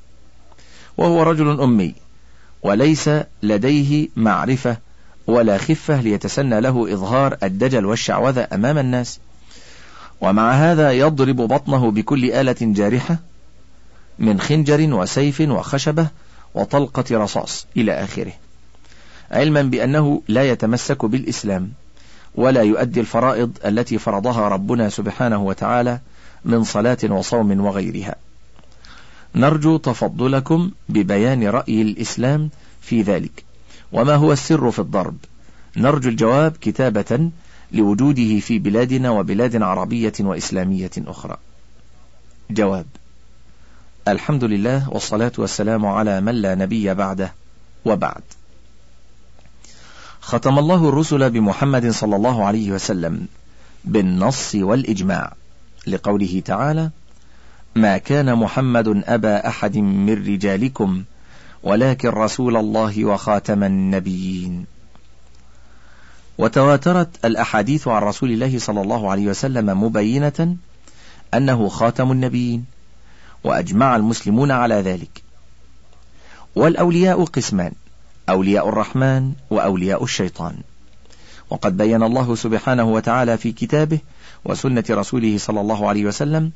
وهو 0.97 1.23
رجل 1.23 1.61
أمي 1.61 1.95
وليس 2.63 3.09
لديه 3.43 4.07
معرفة 4.15 4.77
ولا 5.27 5.57
خفة 5.57 6.01
ليتسنى 6.01 6.61
له 6.61 6.93
إظهار 6.93 7.37
الدجل 7.43 7.85
والشعوذة 7.85 8.47
أمام 8.53 8.77
الناس. 8.77 9.19
ومع 10.21 10.51
هذا 10.51 10.91
يضرب 10.91 11.35
بطنه 11.35 11.91
بكل 11.91 12.31
آلة 12.31 12.55
جارحة 12.61 13.17
من 14.19 14.39
خنجر 14.39 14.93
وسيف 14.93 15.41
وخشبة 15.41 16.07
وطلقة 16.55 17.05
رصاص 17.11 17.65
إلى 17.77 18.03
آخره. 18.03 18.33
علما 19.31 19.61
بأنه 19.61 20.21
لا 20.27 20.49
يتمسك 20.49 21.05
بالإسلام 21.05 21.71
ولا 22.35 22.61
يؤدي 22.61 22.99
الفرائض 22.99 23.57
التي 23.65 23.97
فرضها 23.97 24.47
ربنا 24.47 24.89
سبحانه 24.89 25.43
وتعالى 25.43 25.99
من 26.45 26.63
صلاة 26.63 26.97
وصوم 27.03 27.65
وغيرها. 27.65 28.15
نرجو 29.35 29.77
تفضلكم 29.77 30.71
ببيان 30.89 31.47
رأي 31.47 31.81
الإسلام 31.81 32.49
في 32.81 33.01
ذلك. 33.01 33.43
وما 33.91 34.15
هو 34.15 34.31
السر 34.31 34.71
في 34.71 34.79
الضرب؟ 34.79 35.17
نرجو 35.77 36.09
الجواب 36.09 36.51
كتابة 36.61 37.29
لوجوده 37.71 38.39
في 38.39 38.59
بلادنا 38.59 39.09
وبلاد 39.09 39.61
عربية 39.61 40.13
وإسلامية 40.19 40.91
أخرى. 40.97 41.37
جواب 42.51 42.85
الحمد 44.07 44.43
لله 44.43 44.89
والصلاة 44.89 45.31
والسلام 45.37 45.85
على 45.85 46.21
من 46.21 46.35
لا 46.35 46.55
نبي 46.55 46.93
بعده 46.93 47.33
وبعد. 47.85 48.21
ختم 50.21 50.59
الله 50.59 50.89
الرسل 50.89 51.29
بمحمد 51.29 51.89
صلى 51.89 52.15
الله 52.15 52.45
عليه 52.45 52.71
وسلم 52.71 53.27
بالنص 53.85 54.55
والإجماع 54.55 55.33
لقوله 55.87 56.41
تعالى 56.45 56.89
ما 57.75 57.97
كان 57.97 58.35
محمد 58.35 59.03
أبا 59.05 59.47
أحد 59.47 59.77
من 59.77 60.13
رجالكم 60.13 61.03
ولكن 61.63 62.09
رسول 62.09 62.57
الله 62.57 63.05
وخاتم 63.05 63.63
النبيين. 63.63 64.65
وتواترت 66.37 67.25
الأحاديث 67.25 67.87
عن 67.87 68.01
رسول 68.01 68.31
الله 68.31 68.59
صلى 68.59 68.81
الله 68.81 69.11
عليه 69.11 69.27
وسلم 69.27 69.83
مبينة 69.83 70.55
أنه 71.33 71.69
خاتم 71.69 72.11
النبيين 72.11 72.65
وأجمع 73.43 73.95
المسلمون 73.95 74.51
على 74.51 74.75
ذلك. 74.75 75.23
والأولياء 76.55 77.23
قسمان 77.23 77.71
أولياء 78.29 78.69
الرحمن 78.69 79.33
وأولياء 79.49 80.03
الشيطان. 80.03 80.55
وقد 81.49 81.77
بين 81.77 82.03
الله 82.03 82.35
سبحانه 82.35 82.83
وتعالى 82.83 83.37
في 83.37 83.51
كتابه 83.51 83.99
وسنة 84.45 84.83
رسوله 84.89 85.37
صلى 85.37 85.61
الله 85.61 85.87
عليه 85.87 86.05
وسلم 86.05 86.51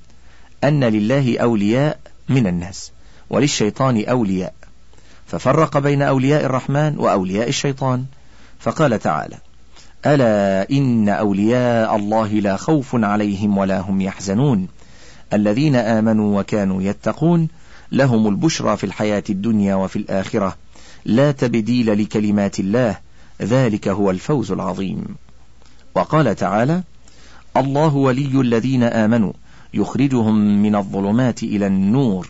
أن 0.63 0.84
لله 0.84 1.39
أولياء 1.39 2.00
من 2.30 2.48
الناس 2.48 2.91
وللشيطان 3.30 4.06
أولياء. 4.06 4.54
ففرق 5.28 5.78
بين 5.78 6.02
أولياء 6.02 6.46
الرحمن 6.46 6.98
وأولياء 6.98 7.50
الشيطان 7.50 8.06
فقال 8.60 9.00
تعالى 9.00 9.38
ألا 10.06 10.70
إن 10.72 11.10
أولياء 11.10 11.96
الله 11.96 12.28
لا 12.28 12.58
خوف 12.58 12.96
عليهم 12.96 13.58
ولا 13.58 13.80
هم 13.80 14.02
يحزنون. 14.02 14.68
الذين 15.34 15.76
آمنوا 15.76 16.40
وكانوا 16.40 16.82
يتقون 16.82 17.48
لهم 17.92 18.28
البشرى 18.28 18.78
في 18.78 18.84
الحياة 18.84 19.24
الدنيا 19.30 19.76
وفي 19.76 19.96
الآخرة. 19.96 20.58
لا 21.06 21.32
تبديل 21.32 22.02
لكلمات 22.02 22.60
الله 22.60 22.98
ذلك 23.42 23.88
هو 23.88 24.12
الفوز 24.12 24.52
العظيم. 24.52 25.06
وقال 25.96 26.36
تعالى 26.36 26.84
الله 27.58 27.96
ولي 27.96 28.42
الذين 28.42 28.84
آمنوا 28.84 29.34
يخرجهم 29.74 30.64
من 30.64 30.76
الظلمات 30.76 31.44
إلى 31.44 31.68
النور. 31.68 32.30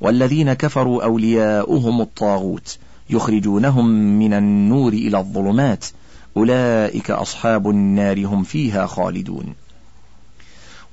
والذين 0.00 0.52
كفروا 0.52 1.04
أولياؤهم 1.04 2.00
الطاغوت 2.00 2.78
يخرجونهم 3.10 3.86
من 4.18 4.32
النور 4.32 4.92
إلى 4.92 5.18
الظلمات. 5.18 5.84
أولئك 6.36 7.10
أصحاب 7.10 7.70
النار 7.70 8.26
هم 8.26 8.42
فيها 8.42 8.86
خالدون. 8.86 9.54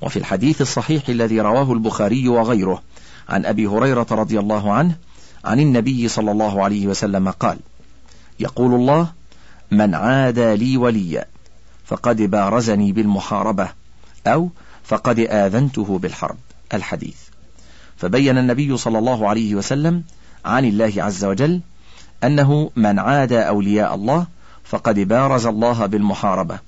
وفي 0.00 0.16
الحديث 0.16 0.60
الصحيح 0.60 1.08
الذي 1.08 1.40
رواه 1.40 1.72
البخاري 1.72 2.28
وغيره 2.28 2.82
عن 3.28 3.46
أبي 3.46 3.66
هريرة 3.66 4.06
رضي 4.10 4.38
الله 4.38 4.72
عنه 4.72 4.96
عن 5.44 5.60
النبي 5.60 6.08
صلى 6.08 6.30
الله 6.30 6.64
عليه 6.64 6.86
وسلم 6.86 7.30
قال 7.30 7.58
يقول 8.40 8.74
الله 8.74 9.12
من 9.70 9.94
عادى 9.94 10.56
لي 10.56 10.76
وليا 10.76 11.24
فقد 11.84 12.22
بارزني 12.22 12.92
بالمحاربة 12.92 13.68
أو 14.26 14.48
فقد 14.84 15.18
آذنته 15.18 15.98
بالحرب. 15.98 16.36
الحديث. 16.74 17.16
فبين 17.96 18.38
النبي 18.38 18.76
صلى 18.76 18.98
الله 18.98 19.28
عليه 19.28 19.54
وسلم 19.54 20.04
عن 20.44 20.64
الله 20.64 20.92
عز 20.96 21.24
وجل 21.24 21.60
أنه 22.24 22.70
من 22.76 22.98
عادى 22.98 23.38
أولياء 23.38 23.94
الله 23.94 24.26
فقد 24.64 25.00
بارز 25.00 25.46
الله 25.46 25.86
بالمحاربة. 25.86 26.58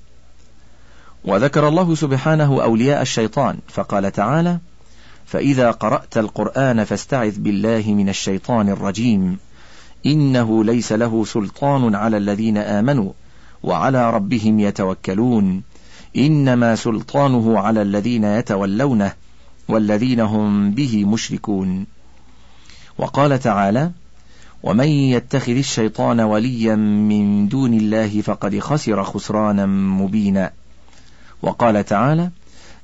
وذكر 1.25 1.67
الله 1.67 1.95
سبحانه 1.95 2.63
أولياء 2.63 3.01
الشيطان 3.01 3.57
فقال 3.67 4.11
تعالى 4.11 4.57
فإذا 5.25 5.71
قرأت 5.71 6.17
القرآن 6.17 6.83
فاستعذ 6.83 7.39
بالله 7.39 7.83
من 7.87 8.09
الشيطان 8.09 8.69
الرجيم. 8.69 9.37
إنه 10.05 10.63
ليس 10.63 10.91
له 10.91 11.25
سلطان 11.25 11.95
على 11.95 12.17
الذين 12.17 12.57
آمنوا 12.57 13.11
وعلى 13.63 14.11
ربهم 14.11 14.59
يتوكلون. 14.59 15.63
إنما 16.17 16.75
سلطانه 16.75 17.59
على 17.59 17.81
الذين 17.81 18.23
يتولونه 18.23 19.13
والذين 19.67 20.19
هم 20.19 20.71
به 20.71 21.05
مشركون. 21.05 21.85
وقال 22.97 23.39
تعالى 23.39 23.91
ومن 24.65 24.87
يتخذ 24.87 25.57
الشيطان 25.57 26.19
وليا 26.19 26.75
من 26.75 27.47
دون 27.47 27.73
الله 27.73 28.21
فقد 28.21 28.59
خسر 28.59 29.03
خسرانا 29.03 29.65
مبينا. 29.65 30.51
وقال 31.41 31.85
تعالى 31.85 32.29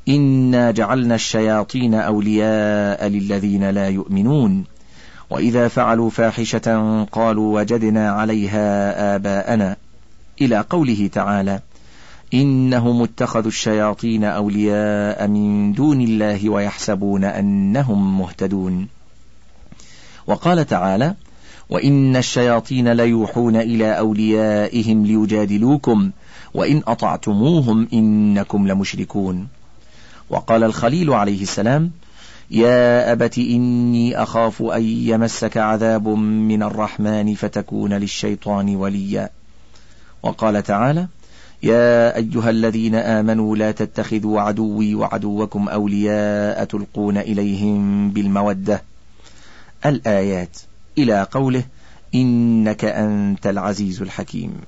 إنا 0.10 0.72
جعلنا 0.72 1.16
الشياطين 1.16 1.94
أولياء 1.94 3.08
للذين 3.08 3.70
لا 3.70 3.90
يؤمنون. 3.90 4.64
وإذا 5.30 5.68
فعلوا 5.68 6.10
فاحشة 6.10 7.04
قالوا 7.12 7.60
وجدنا 7.60 8.12
عليها 8.12 9.16
آباءنا. 9.16 9.78
إلى 10.42 10.66
قوله 10.70 11.10
تعالى 11.14 11.60
إنهم 12.34 13.04
اتخذوا 13.04 13.48
الشياطين 13.48 14.24
أولياء 14.24 15.28
من 15.28 15.74
دون 15.74 16.02
الله 16.02 16.50
ويحسبون 16.50 17.24
أنهم 17.24 18.20
مهتدون. 18.20 18.88
وقال 20.28 20.68
تعالى 20.68 21.16
وإن 21.72 22.16
الشياطين 22.16 22.92
ليوحون 22.92 23.56
إلى 23.56 23.98
أوليائهم 23.98 25.06
ليجادلوكم 25.06 26.12
وإن 26.54 26.82
أطعتموهم 26.88 27.88
إنكم 27.94 28.68
لمشركون. 28.68 29.48
وقال 30.30 30.64
الخليل 30.64 31.10
عليه 31.10 31.42
السلام 31.42 31.92
يا 32.52 33.12
أبت 33.12 33.38
إني 33.38 34.24
أخاف 34.24 34.62
أن 34.62 34.84
يمسك 34.84 35.58
عذاب 35.58 36.08
من 36.18 36.64
الرحمن 36.64 37.34
فتكون 37.34 37.94
للشيطان 37.94 38.76
وليا. 38.76 39.30
وقال 40.24 40.64
تعالى 40.64 41.08
يا 41.64 42.16
أيها 42.16 42.50
الذين 42.50 42.96
آمنوا 42.96 43.56
لا 43.56 43.72
تتخذوا 43.72 44.42
عدوي 44.42 44.96
وعدوكم 44.96 45.70
أولياء 45.70 46.64
تلقون 46.64 47.18
إليهم 47.18 48.10
بالمودة. 48.10 48.82
الآيات 49.86 50.58
إلى 50.98 51.28
قوله 51.32 51.64
إنك 52.16 52.86
أنت 52.86 53.48
العزيز 53.48 54.02
الحكيم. 54.02 54.62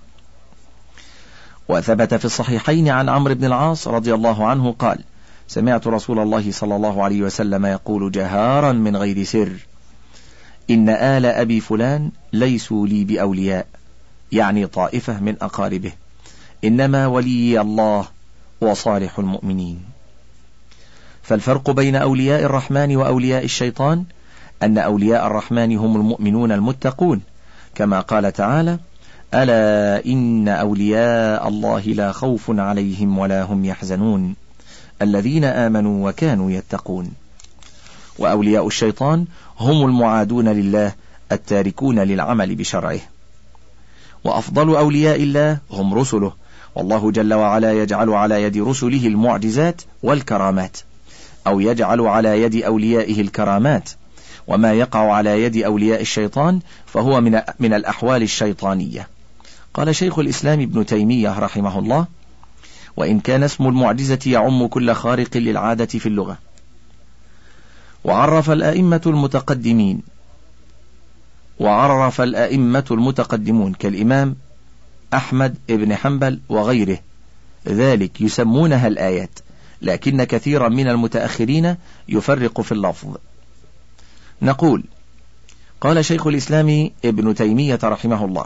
وثبت 1.69 2.13
في 2.13 2.25
الصحيحين 2.25 2.89
عن 2.89 3.09
عمرو 3.09 3.33
بن 3.33 3.45
العاص 3.45 3.87
رضي 3.87 4.13
الله 4.13 4.47
عنه 4.47 4.71
قال 4.71 4.99
سمعت 5.47 5.87
رسول 5.87 6.19
الله 6.19 6.51
صلى 6.51 6.75
الله 6.75 7.03
عليه 7.03 7.21
وسلم 7.21 7.65
يقول 7.65 8.11
جهارا 8.11 8.71
من 8.71 8.95
غير 8.95 9.23
سر 9.23 9.51
إن 10.69 10.89
آل 10.89 11.25
أبي 11.25 11.59
فلان 11.59 12.11
ليسوا 12.33 12.87
لي 12.87 13.03
بأولياء 13.03 13.67
يعني 14.31 14.67
طائفة 14.67 15.19
من 15.19 15.35
أقاربه 15.41 15.91
إنما 16.63 17.07
ولي 17.07 17.61
الله 17.61 18.07
وصالح 18.61 19.19
المؤمنين. 19.19 19.83
فالفرق 21.23 21.71
بين 21.71 21.95
أولياء 21.95 22.43
الرحمن 22.43 22.95
وأولياء 22.95 23.43
الشيطان 23.45 24.03
أن 24.63 24.77
أولياء 24.77 25.27
الرحمن 25.27 25.77
هم 25.77 25.95
المؤمنون 25.95 26.51
المتقون. 26.51 27.21
كما 27.75 27.99
قال 27.99 28.33
تعالى 28.33 28.77
ألا 29.33 30.05
إن 30.05 30.47
أولياء 30.47 31.47
الله 31.47 31.81
لا 31.81 32.11
خوف 32.11 32.51
عليهم 32.59 33.17
ولا 33.17 33.43
هم 33.43 33.65
يحزنون. 33.65 34.35
الذين 35.01 35.43
آمنوا 35.43 36.09
وكانوا 36.09 36.51
يتقون. 36.51 37.11
وأولياء 38.19 38.67
الشيطان 38.67 39.25
هم 39.59 39.85
المعادون 39.85 40.47
لله 40.47 40.93
التاركون 41.31 41.99
للعمل 41.99 42.55
بشرعه. 42.55 42.99
وأفضل 44.23 44.75
أولياء 44.75 45.23
الله 45.23 45.57
هم 45.71 45.93
رسله. 45.93 46.33
والله 46.75 47.11
جل 47.11 47.33
وعلا 47.33 47.73
يجعل 47.73 48.09
على 48.09 48.43
يد 48.43 48.57
رسله 48.57 49.07
المعجزات 49.07 49.81
والكرامات 50.03 50.77
أو 51.47 51.59
يجعل 51.59 52.01
على 52.01 52.41
يد 52.41 52.63
أوليائه 52.63 53.21
الكرامات. 53.21 53.89
وما 54.47 54.73
يقع 54.73 55.13
على 55.13 55.43
يد 55.43 55.57
أولياء 55.57 56.01
الشيطان 56.01 56.59
فهو 56.85 57.21
من 57.21 57.41
من 57.59 57.73
الأحوال 57.73 58.23
الشيطانية. 58.23 59.07
قال 59.73 59.95
شيخ 59.95 60.19
الإسلام 60.19 60.61
ابن 60.61 60.85
تيمية 60.85 61.39
رحمه 61.39 61.79
الله 61.79 62.05
وإن 62.97 63.19
كان 63.19 63.43
اسم 63.43 63.67
المعجزة 63.67 64.19
يعم 64.25 64.67
كل 64.67 64.93
خارق 64.93 65.37
للعادة 65.37 65.85
في 65.85 66.05
اللغة. 66.05 66.37
وعرف 68.03 68.49
الأئمة 68.49 69.01
المتقدمين 69.05 70.01
وعرف 71.59 72.21
الأئمة 72.21 72.85
المتقدمون 72.91 73.73
كالإمام 73.73 74.35
أحمد 75.13 75.57
بن 75.69 75.95
حنبل 75.95 76.39
وغيره. 76.49 76.99
ذلك 77.67 78.21
يسمونها 78.21 78.87
الآيات 78.87 79.39
لكن 79.81 80.23
كثيرا 80.23 80.69
من 80.69 80.87
المتأخرين 80.87 81.75
يفرق 82.09 82.61
في 82.61 82.71
اللفظ. 82.71 83.15
نقول 84.43 84.83
قال 85.81 86.05
شيخ 86.05 86.27
الإسلام 86.27 86.89
ابن 87.05 87.35
تيمية 87.35 87.79
رحمه 87.83 88.25
الله 88.25 88.45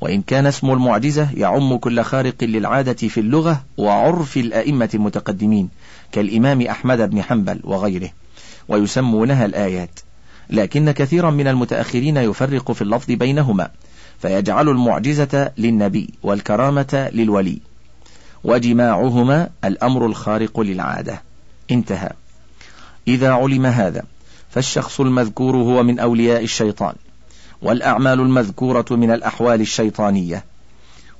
وإن 0.00 0.22
كان 0.22 0.46
اسم 0.46 0.70
المعجزة 0.70 1.28
يعم 1.34 1.76
كل 1.76 2.02
خارق 2.02 2.44
للعادة 2.44 3.08
في 3.08 3.20
اللغة 3.20 3.64
وعرف 3.76 4.36
الأئمة 4.36 4.90
المتقدمين 4.94 5.68
كالإمام 6.12 6.62
أحمد 6.62 7.10
بن 7.10 7.22
حنبل 7.22 7.60
وغيره 7.64 8.10
ويسمونها 8.68 9.44
الآيات. 9.44 10.00
لكن 10.50 10.90
كثيرا 10.90 11.30
من 11.30 11.48
المتأخرين 11.48 12.16
يفرق 12.16 12.72
في 12.72 12.82
اللفظ 12.82 13.12
بينهما 13.12 13.70
فيجعل 14.18 14.68
المعجزة 14.68 15.52
للنبي 15.58 16.10
والكرامة 16.22 17.10
للولي 17.12 17.58
وجماعهما 18.44 19.48
الأمر 19.64 20.06
الخارق 20.06 20.60
للعادة. 20.60 21.22
انتهى. 21.70 22.10
إذا 23.08 23.30
علم 23.30 23.66
هذا 23.66 24.04
فالشخص 24.50 25.00
المذكور 25.00 25.56
هو 25.56 25.82
من 25.82 25.98
أولياء 25.98 26.42
الشيطان 26.42 26.94
والأعمال 27.62 28.20
المذكورة 28.20 28.86
من 28.90 29.10
الأحوال 29.10 29.60
الشيطانية 29.60 30.44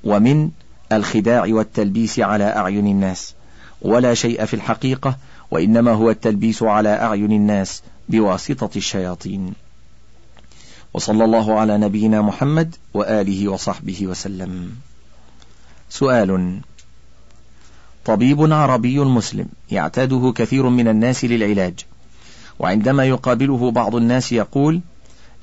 ومن 0.05 0.51
الخداع 0.93 1.45
والتلبيس 1.49 2.21
على 2.21 2.45
أعين 2.45 2.87
الناس 2.87 3.35
ولا 3.83 4.15
شيء 4.15 4.45
في 4.45 4.55
الحقيقة 4.55 5.17
وإنما 5.51 5.93
هو 5.93 6.11
التلبيس 6.11 6.63
على 6.63 6.89
أعين 6.89 7.33
الناس 7.33 7.83
بواسطة 8.09 8.71
الشياطين. 8.77 9.53
وصلى 10.95 11.25
الله 11.25 11.61
على 11.61 11.79
نبينا 11.79 12.23
محمد 12.23 12.77
وآله 12.95 13.49
وصحبه 13.49 14.07
وسلم. 14.07 14.73
سؤال 15.91 16.61
طبيب 18.05 18.53
عربي 18.53 18.99
مسلم 18.99 19.47
يعتاده 19.71 20.33
كثير 20.37 20.69
من 20.69 20.89
الناس 20.89 21.25
للعلاج. 21.25 21.75
وعندما 22.59 23.05
يقابله 23.05 23.71
بعض 23.71 23.95
الناس 23.95 24.33
يقول 24.33 24.81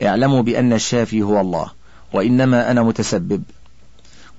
اعلموا 0.04 0.41
بأن 0.41 0.73
الشافي 0.73 1.21
هو 1.21 1.41
الله 1.41 1.71
وإنما 2.13 2.71
أنا 2.71 2.84
متسبب. 2.84 3.43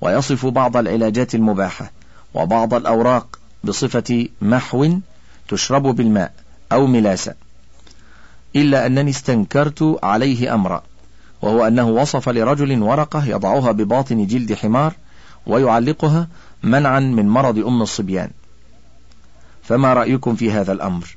ويصف 0.01 0.45
بعض 0.45 0.77
العلاجات 0.77 1.35
المباحة 1.35 1.91
وبعض 2.33 2.73
الأوراق 2.73 3.39
بصفة 3.63 4.27
محو 4.41 4.97
تشرب 5.49 5.83
بالماء 5.83 6.33
أو 6.71 6.87
ملاسة 6.87 7.33
إلا 8.55 8.85
أنني 8.85 9.09
استنكرت 9.09 9.99
عليه 10.03 10.53
أمرا 10.53 10.83
وهو 11.41 11.67
أنه 11.67 11.87
وصف 11.89 12.29
لرجل 12.29 12.81
ورقة 12.81 13.25
يضعها 13.25 13.71
بباطن 13.71 14.25
جلد 14.25 14.53
حمار 14.53 14.93
ويعلقها 15.47 16.27
منعا 16.63 16.99
من 16.99 17.29
مرض 17.29 17.57
أم 17.57 17.81
الصبيان. 17.81 18.29
فما 19.63 19.93
رأيكم 19.93 20.35
في 20.35 20.51
هذا 20.51 20.71
الأمر؟ 20.71 21.16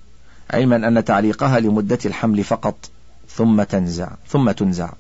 علما 0.50 0.76
أن 0.76 1.04
تعليقها 1.04 1.60
لمدة 1.60 1.98
الحمل 2.04 2.44
فقط 2.44 2.90
ثم 3.28 3.62
تنزع 3.62 4.08
ثم 4.28 4.50
تنزع. 4.50 4.90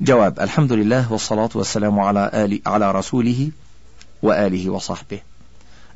جواب 0.00 0.40
الحمد 0.40 0.72
لله 0.72 1.12
والصلاة 1.12 1.50
والسلام 1.54 2.00
على 2.00 2.30
آل 2.34 2.60
على 2.66 2.92
رسوله 2.92 3.50
وآله 4.22 4.70
وصحبه. 4.70 5.20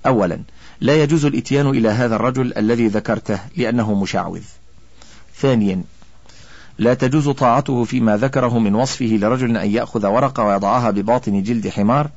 أولا 0.07 0.41
لا 0.81 1.03
يجوز 1.03 1.25
الإتيان 1.25 1.67
إلى 1.67 1.89
هذا 1.89 2.17
الرجل 2.17 2.53
الذي 2.57 2.89
ذكرته 2.89 3.39
لأنه 3.57 3.95
مشعوذ. 3.95 4.43
ثانيا 5.37 5.83
لا 6.79 6.95
تجوز 6.95 7.29
طاعته 7.29 7.85
فيما 7.85 8.17
ذكره 8.17 8.59
من 8.59 8.75
وصفه 8.75 9.19
لرجل 9.21 9.57
أن 9.57 9.71
يأخذ 9.71 10.07
ورقة 10.07 10.43
ويضعها 10.45 10.91
بباطن 10.91 11.43
جلد 11.43 11.69
حمار 11.69 12.11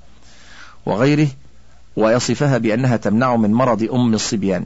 وغيره 0.85 1.27
ويصفها 1.95 2.57
بأنها 2.57 2.97
تمنع 2.97 3.35
من 3.35 3.53
مرض 3.53 3.83
أم 3.83 4.13
الصبيان. 4.13 4.65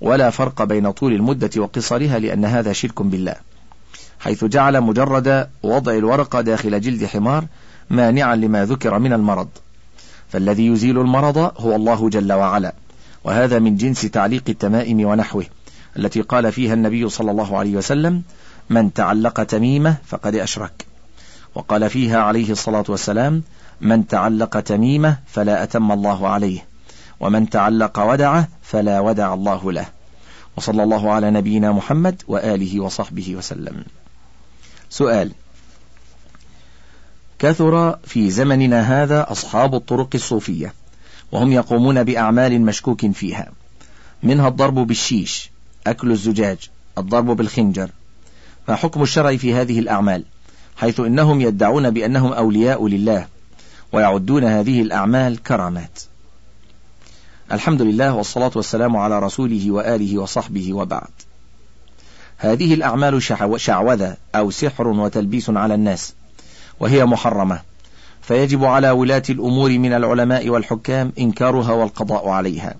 ولا 0.00 0.30
فرق 0.30 0.62
بين 0.62 0.90
طول 0.90 1.12
المدة 1.12 1.50
وقصرها 1.56 2.18
لأن 2.18 2.44
هذا 2.44 2.72
شرك 2.72 3.02
بالله. 3.02 3.34
حيث 4.20 4.44
جعل 4.44 4.80
مجرد 4.80 5.48
وضع 5.62 5.92
الورقة 5.92 6.40
داخل 6.40 6.80
جلد 6.80 7.04
حمار 7.04 7.44
مانعا 7.90 8.36
لما 8.36 8.64
ذكر 8.64 8.98
من 8.98 9.12
المرض. 9.12 9.48
فالذي 10.28 10.66
يزيل 10.66 11.00
المرض 11.00 11.38
هو 11.38 11.76
الله 11.76 12.08
جل 12.08 12.32
وعلا. 12.32 12.74
وهذا 13.24 13.58
من 13.58 13.76
جنس 13.76 14.00
تعليق 14.00 14.42
التمائم 14.48 15.04
ونحوه 15.04 15.44
التي 15.96 16.20
قال 16.20 16.52
فيها 16.52 16.74
النبي 16.74 17.08
صلى 17.08 17.30
الله 17.30 17.58
عليه 17.58 17.76
وسلم 17.76 18.22
من 18.70 18.92
تعلق 18.92 19.42
تميمة 19.42 19.96
فقد 20.06 20.34
أشرك 20.34 20.86
وقال 21.54 21.90
فيها 21.90 22.18
عليه 22.18 22.52
الصلاة 22.52 22.84
والسلام 22.88 23.42
من 23.80 24.06
تعلق 24.06 24.60
تميمة 24.60 25.18
فلا 25.26 25.62
أتم 25.62 25.92
الله 25.92 26.28
عليه 26.28 26.64
ومن 27.20 27.50
تعلق 27.50 27.98
ودعه 27.98 28.48
فلا 28.62 29.00
ودع 29.00 29.34
الله 29.34 29.72
له. 29.72 29.86
وصلى 30.56 30.82
الله 30.82 31.12
على 31.12 31.30
نبينا 31.30 31.72
محمد 31.72 32.22
وآله 32.28 32.80
وصحبه 32.80 33.36
وسلم. 33.36 33.84
سؤال. 34.90 35.32
كثر 37.38 37.98
في 38.04 38.30
زمننا 38.30 39.02
هذا 39.02 39.32
أصحاب 39.32 39.74
الطرق 39.74 40.08
الصوفية 40.14 40.74
وهم 41.32 41.52
يقومون 41.52 42.04
بأعمال 42.04 42.60
مشكوك 42.60 43.10
فيها. 43.10 43.52
منها 44.22 44.48
الضرب 44.48 44.74
بالشيش 44.74 45.50
أكل 45.86 46.12
الزجاج 46.12 46.58
الضرب 46.98 47.26
بالخنجر. 47.26 47.90
ما 48.68 48.74
حكم 48.74 49.02
الشرع 49.02 49.36
في 49.36 49.54
هذه 49.54 49.78
الأعمال؟ 49.78 50.24
حيث 50.76 51.00
إنهم 51.00 51.40
يدعون 51.40 51.90
بأنهم 51.90 52.32
أولياء 52.32 52.86
لله 52.86 53.26
ويعدون 53.92 54.44
هذه 54.44 54.82
الأعمال 54.82 55.42
كرامات. 55.42 55.98
الحمد 57.52 57.82
لله 57.82 58.14
والصلاة 58.14 58.50
والسلام 58.56 58.96
على 58.96 59.18
رسوله 59.18 59.70
وآله 59.70 60.18
وصحبه 60.18 60.72
وبعد. 60.72 61.10
هذه 62.38 62.74
الأعمال 62.74 63.22
شعوذة 63.56 64.16
أو 64.34 64.50
سحر 64.50 64.88
وتلبيس 64.88 65.50
على 65.50 65.74
الناس 65.74 66.14
وهي 66.80 67.04
محرمة 67.04 67.60
فيجب 68.22 68.64
على 68.64 68.90
ولاة 68.90 69.22
الأمور 69.30 69.70
من 69.78 69.92
العلماء 69.92 70.48
والحكام 70.48 71.12
إنكارها 71.18 71.72
والقضاء 71.72 72.28
عليها. 72.28 72.74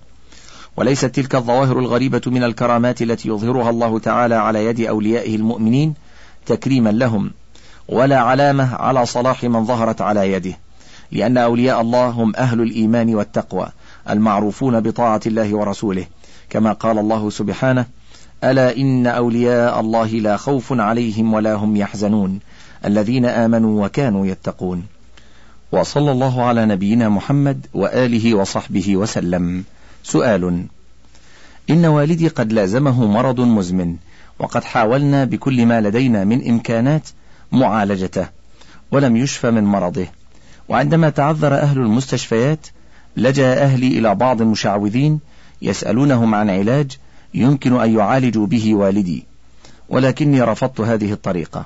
وليست 0.77 1.05
تلك 1.05 1.35
الظواهر 1.35 1.79
الغريبة 1.79 2.21
من 2.27 2.43
الكرامات 2.43 3.01
التي 3.01 3.29
يظهرها 3.29 3.69
الله 3.69 3.99
تعالى 3.99 4.35
على 4.35 4.65
يد 4.65 4.81
أوليائه 4.81 5.35
المؤمنين 5.35 5.93
تكريما 6.45 6.89
لهم 6.89 7.31
ولا 7.87 8.19
علامة 8.19 8.75
على 8.75 9.05
صلاح 9.05 9.43
من 9.43 9.65
ظهرت 9.65 10.01
على 10.01 10.31
يده 10.31 10.57
لأن 11.11 11.37
أولياء 11.37 11.81
الله 11.81 12.09
هم 12.09 12.35
أهل 12.35 12.61
الإيمان 12.61 13.15
والتقوى 13.15 13.69
المعروفون 14.09 14.79
بطاعة 14.79 15.21
الله 15.25 15.55
ورسوله 15.55 16.05
كما 16.49 16.73
قال 16.73 16.99
الله 16.99 17.29
سبحانه 17.29 17.85
ألا 18.43 18.77
إن 18.77 19.07
أولياء 19.07 19.79
الله 19.79 20.07
لا 20.07 20.37
خوف 20.37 20.73
عليهم 20.73 21.33
ولا 21.33 21.53
هم 21.53 21.75
يحزنون 21.75 22.39
الذين 22.85 23.25
آمنوا 23.25 23.85
وكانوا 23.85 24.27
يتقون. 24.27 24.83
وصلى 25.71 26.11
الله 26.11 26.43
على 26.43 26.65
نبينا 26.65 27.09
محمد 27.09 27.65
وآله 27.73 28.35
وصحبه 28.35 28.97
وسلم. 28.97 29.63
سؤال 30.03 30.65
إن 31.69 31.85
والدي 31.85 32.27
قد 32.27 32.53
لازمه 32.53 33.05
مرض 33.05 33.39
مزمن 33.39 33.95
وقد 34.39 34.63
حاولنا 34.63 35.25
بكل 35.25 35.65
ما 35.65 35.81
لدينا 35.81 36.23
من 36.23 36.47
إمكانات 36.49 37.09
معالجته 37.51 38.27
ولم 38.91 39.17
يشفى 39.17 39.51
من 39.51 39.63
مرضه 39.63 40.07
وعندما 40.69 41.09
تعذر 41.09 41.53
أهل 41.53 41.77
المستشفيات 41.77 42.67
لجأ 43.17 43.63
أهلي 43.63 43.87
إلى 43.87 44.15
بعض 44.15 44.41
المشعوذين 44.41 45.19
يسألونهم 45.61 46.35
عن 46.35 46.49
علاج 46.49 46.97
يمكن 47.33 47.81
أن 47.81 47.95
يعالجوا 47.95 48.47
به 48.47 48.75
والدي 48.75 49.25
ولكني 49.89 50.41
رفضت 50.41 50.81
هذه 50.81 51.11
الطريقة 51.11 51.65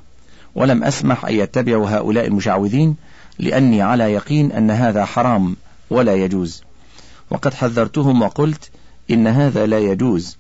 ولم 0.55 0.83
أسمح 0.83 1.25
أن 1.25 1.33
يتبعوا 1.33 1.89
هؤلاء 1.89 2.27
المشعوذين 2.27 2.95
لأني 3.39 3.81
على 3.81 4.03
يقين 4.03 4.51
أن 4.51 4.71
هذا 4.71 5.05
حرام 5.05 5.55
ولا 5.89 6.15
يجوز. 6.15 6.63
وقد 7.31 7.53
حذرتهم 7.53 8.21
وقلت 8.21 8.69
إن 9.11 9.27
هذا 9.27 9.65
لا 9.65 9.79
يجوز 9.79 10.37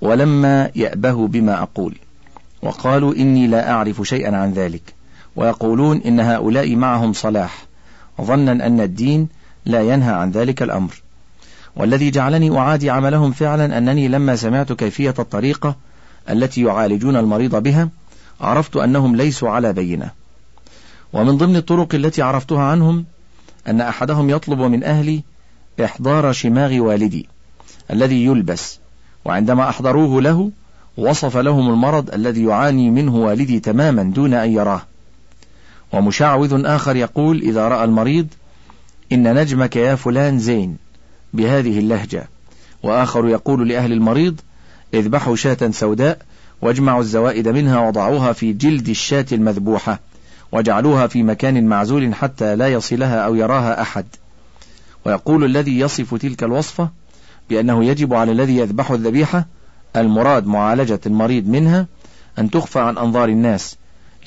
ولما 0.00 0.70
يأبه 0.74 1.28
بما 1.28 1.62
أقول 1.62 1.94
وقالوا 2.62 3.14
إني 3.14 3.46
لا 3.46 3.70
أعرف 3.70 4.02
شيئا 4.02 4.36
عن 4.36 4.52
ذلك 4.52 4.94
ويقولون 5.36 6.02
إن 6.06 6.20
هؤلاء 6.20 6.76
معهم 6.76 7.12
صلاح 7.12 7.64
ظنا 8.20 8.52
أن 8.52 8.80
الدين 8.80 9.28
لا 9.64 9.80
ينهى 9.80 10.12
عن 10.12 10.30
ذلك 10.30 10.62
الأمر. 10.62 11.02
والذي 11.76 12.10
جعلني 12.10 12.58
أعادي 12.58 12.90
عملهم 12.90 13.32
فعلا 13.32 13.78
أنني 13.78 14.08
لما 14.08 14.36
سمعت 14.36 14.72
كيفية 14.72 15.14
الطريقة 15.18 15.76
التي 16.30 16.62
يعالجون 16.62 17.16
المريض 17.16 17.56
بها 17.56 17.88
عرفت 18.40 18.76
أنهم 18.76 19.16
ليسوا 19.16 19.50
على 19.50 19.72
بينة. 19.72 20.10
ومن 21.12 21.36
ضمن 21.36 21.56
الطرق 21.56 21.94
التي 21.94 22.22
عرفتها 22.22 22.62
عنهم 22.62 23.04
أن 23.68 23.80
أحدهم 23.80 24.30
يطلب 24.30 24.60
من 24.60 24.84
أهلي 24.84 25.22
إحضار 25.84 26.32
شماغ 26.32 26.78
والدي 26.78 27.28
الذي 27.90 28.24
يلبس 28.24 28.78
وعندما 29.24 29.68
أحضروه 29.68 30.22
له 30.22 30.50
وصف 30.96 31.36
لهم 31.36 31.70
المرض 31.70 32.14
الذي 32.14 32.44
يعاني 32.44 32.90
منه 32.90 33.16
والدي 33.16 33.60
تماما 33.60 34.02
دون 34.02 34.34
أن 34.34 34.52
يراه. 34.52 34.82
ومشعوذ 35.92 36.66
آخر 36.66 36.96
يقول 36.96 37.40
إذا 37.40 37.68
رأى 37.68 37.84
المريض 37.84 38.26
إن 39.12 39.34
نجمك 39.34 39.76
يا 39.76 39.94
فلان 39.94 40.38
زين 40.38 40.76
بهذه 41.32 41.78
اللهجة. 41.78 42.28
وآخر 42.82 43.28
يقول 43.28 43.68
لأهل 43.68 43.92
المريض 43.92 44.40
اذبحوا 44.94 45.36
شاة 45.36 45.70
سوداء 45.70 46.18
واجمعوا 46.62 47.00
الزوائد 47.00 47.48
منها 47.48 47.88
وضعوها 47.88 48.32
في 48.32 48.52
جلد 48.52 48.88
الشاة 48.88 49.26
المذبوحة 49.32 50.00
وجعلوها 50.52 51.06
في 51.06 51.22
مكان 51.22 51.66
معزول 51.66 52.14
حتى 52.14 52.56
لا 52.56 52.68
يصلها 52.68 53.18
أو 53.18 53.34
يراها 53.34 53.82
أحد. 53.82 54.06
ويقول 55.06 55.44
الذي 55.44 55.78
يصف 55.78 56.14
تلك 56.14 56.42
الوصفة 56.42 56.90
بأنه 57.50 57.84
يجب 57.84 58.14
على 58.14 58.32
الذي 58.32 58.56
يذبح 58.56 58.90
الذبيحة 58.90 59.46
المراد 59.96 60.46
معالجة 60.46 61.00
المريض 61.06 61.48
منها 61.48 61.86
أن 62.38 62.50
تخفى 62.50 62.78
عن 62.78 62.98
أنظار 62.98 63.28
الناس 63.28 63.76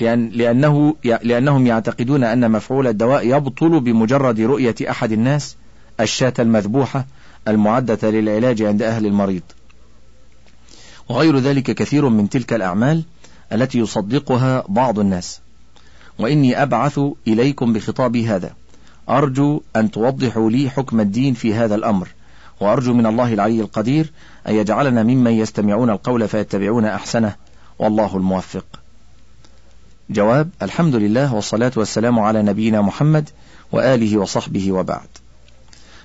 لأن 0.00 0.28
لأنه 0.28 0.94
لأنهم 1.04 1.66
يعتقدون 1.66 2.24
أن 2.24 2.50
مفعول 2.50 2.86
الدواء 2.86 3.26
يبطل 3.26 3.80
بمجرد 3.80 4.40
رؤية 4.40 4.74
أحد 4.90 5.12
الناس 5.12 5.56
الشاة 6.00 6.34
المذبوحة 6.38 7.06
المعدة 7.48 8.10
للعلاج 8.10 8.62
عند 8.62 8.82
أهل 8.82 9.06
المريض. 9.06 9.42
وغير 11.08 11.38
ذلك 11.38 11.62
كثير 11.62 12.08
من 12.08 12.28
تلك 12.28 12.52
الأعمال 12.52 13.02
التي 13.52 13.78
يصدقها 13.78 14.64
بعض 14.68 14.98
الناس. 14.98 15.40
وإني 16.18 16.62
أبعث 16.62 17.00
إليكم 17.28 17.72
بخطابي 17.72 18.26
هذا. 18.26 18.54
أرجو 19.08 19.60
أن 19.76 19.90
توضحوا 19.90 20.50
لي 20.50 20.70
حكم 20.70 21.00
الدين 21.00 21.34
في 21.34 21.54
هذا 21.54 21.74
الأمر. 21.74 22.08
وأرجو 22.60 22.94
من 22.94 23.06
الله 23.06 23.34
العلي 23.34 23.60
القدير 23.60 24.12
أن 24.48 24.54
يجعلنا 24.54 25.02
ممن 25.02 25.32
يستمعون 25.32 25.90
القول 25.90 26.28
فيتبعون 26.28 26.84
أحسنه. 26.84 27.34
والله 27.78 28.16
الموفق. 28.16 28.64
جواب 30.10 30.50
الحمد 30.62 30.94
لله 30.94 31.34
والصلاة 31.34 31.72
والسلام 31.76 32.18
على 32.18 32.42
نبينا 32.42 32.80
محمد 32.80 33.28
وآله 33.72 34.18
وصحبه 34.18 34.72
وبعد. 34.72 35.08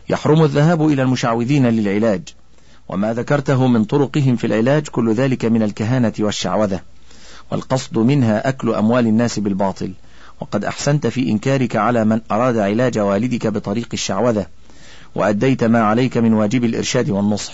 يحرم 0.09 0.43
الذهاب 0.43 0.87
إلى 0.87 1.01
المشعوذين 1.01 1.65
للعلاج 1.65 2.21
وما 2.89 3.13
ذكرته 3.13 3.67
من 3.67 3.83
طرقهم 3.83 4.35
في 4.35 4.47
العلاج 4.47 4.87
كل 4.87 5.13
ذلك 5.13 5.45
من 5.45 5.63
الكهانة 5.63 6.13
والشعوذة 6.19 6.79
والقصد 7.51 7.97
منها 7.97 8.49
أكل 8.49 8.73
أموال 8.73 9.07
الناس 9.07 9.39
بالباطل. 9.39 9.93
وقد 10.39 10.65
أحسنت 10.65 11.07
في 11.07 11.29
إنكارك 11.29 11.75
على 11.75 12.05
من 12.05 12.21
أراد 12.31 12.57
علاج 12.57 12.99
والدك 12.99 13.47
بطريق 13.47 13.87
الشعوذة 13.93 14.45
وأديت 15.15 15.63
ما 15.63 15.81
عليك 15.81 16.17
من 16.17 16.33
واجب 16.33 16.63
الإرشاد 16.63 17.09
والنصح. 17.09 17.53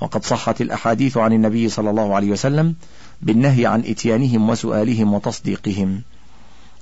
وقد 0.00 0.24
صحت 0.24 0.60
الأحاديث 0.60 1.16
عن 1.16 1.32
النبي 1.32 1.68
صلى 1.68 1.90
الله 1.90 2.14
عليه 2.14 2.30
وسلم 2.30 2.74
بالنهي 3.22 3.66
عن 3.66 3.80
إتيانهم 3.80 4.50
وسؤالهم 4.50 5.14
وتصديقهم. 5.14 6.02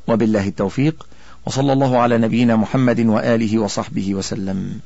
وبالله 0.08 0.48
التوفيق 0.48 1.06
وصلى 1.46 1.72
الله 1.72 1.98
على 1.98 2.18
نبينا 2.18 2.56
محمد 2.56 3.00
وآله 3.00 3.58
وصحبه 3.58 4.14
وسلم. 4.14 4.80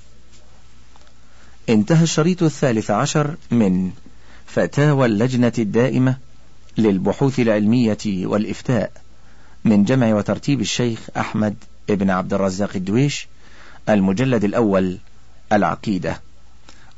انتهى 1.68 2.02
الشريط 2.02 2.42
الثالث 2.42 2.90
عشر 2.90 3.36
من 3.50 3.90
فتاوى 4.46 5.06
اللجنة 5.06 5.52
الدائمة 5.58 6.16
للبحوث 6.78 7.40
العلمية 7.40 7.98
والإفتاء 8.06 8.92
من 9.64 9.84
جمع 9.84 10.14
وترتيب 10.14 10.60
الشيخ 10.60 11.08
أحمد 11.16 11.54
بن 11.88 12.10
عبد 12.10 12.34
الرزاق 12.34 12.70
الدويش 12.74 13.28
المجلد 13.88 14.44
الأول 14.44 14.98
العقيدة 15.52 16.20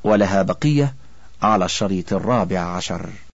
ولها 0.05 0.43
بقية 0.43 0.95
على 1.43 1.65
الشريط 1.65 2.13
الرابع 2.13 2.61
عشر. 2.61 3.11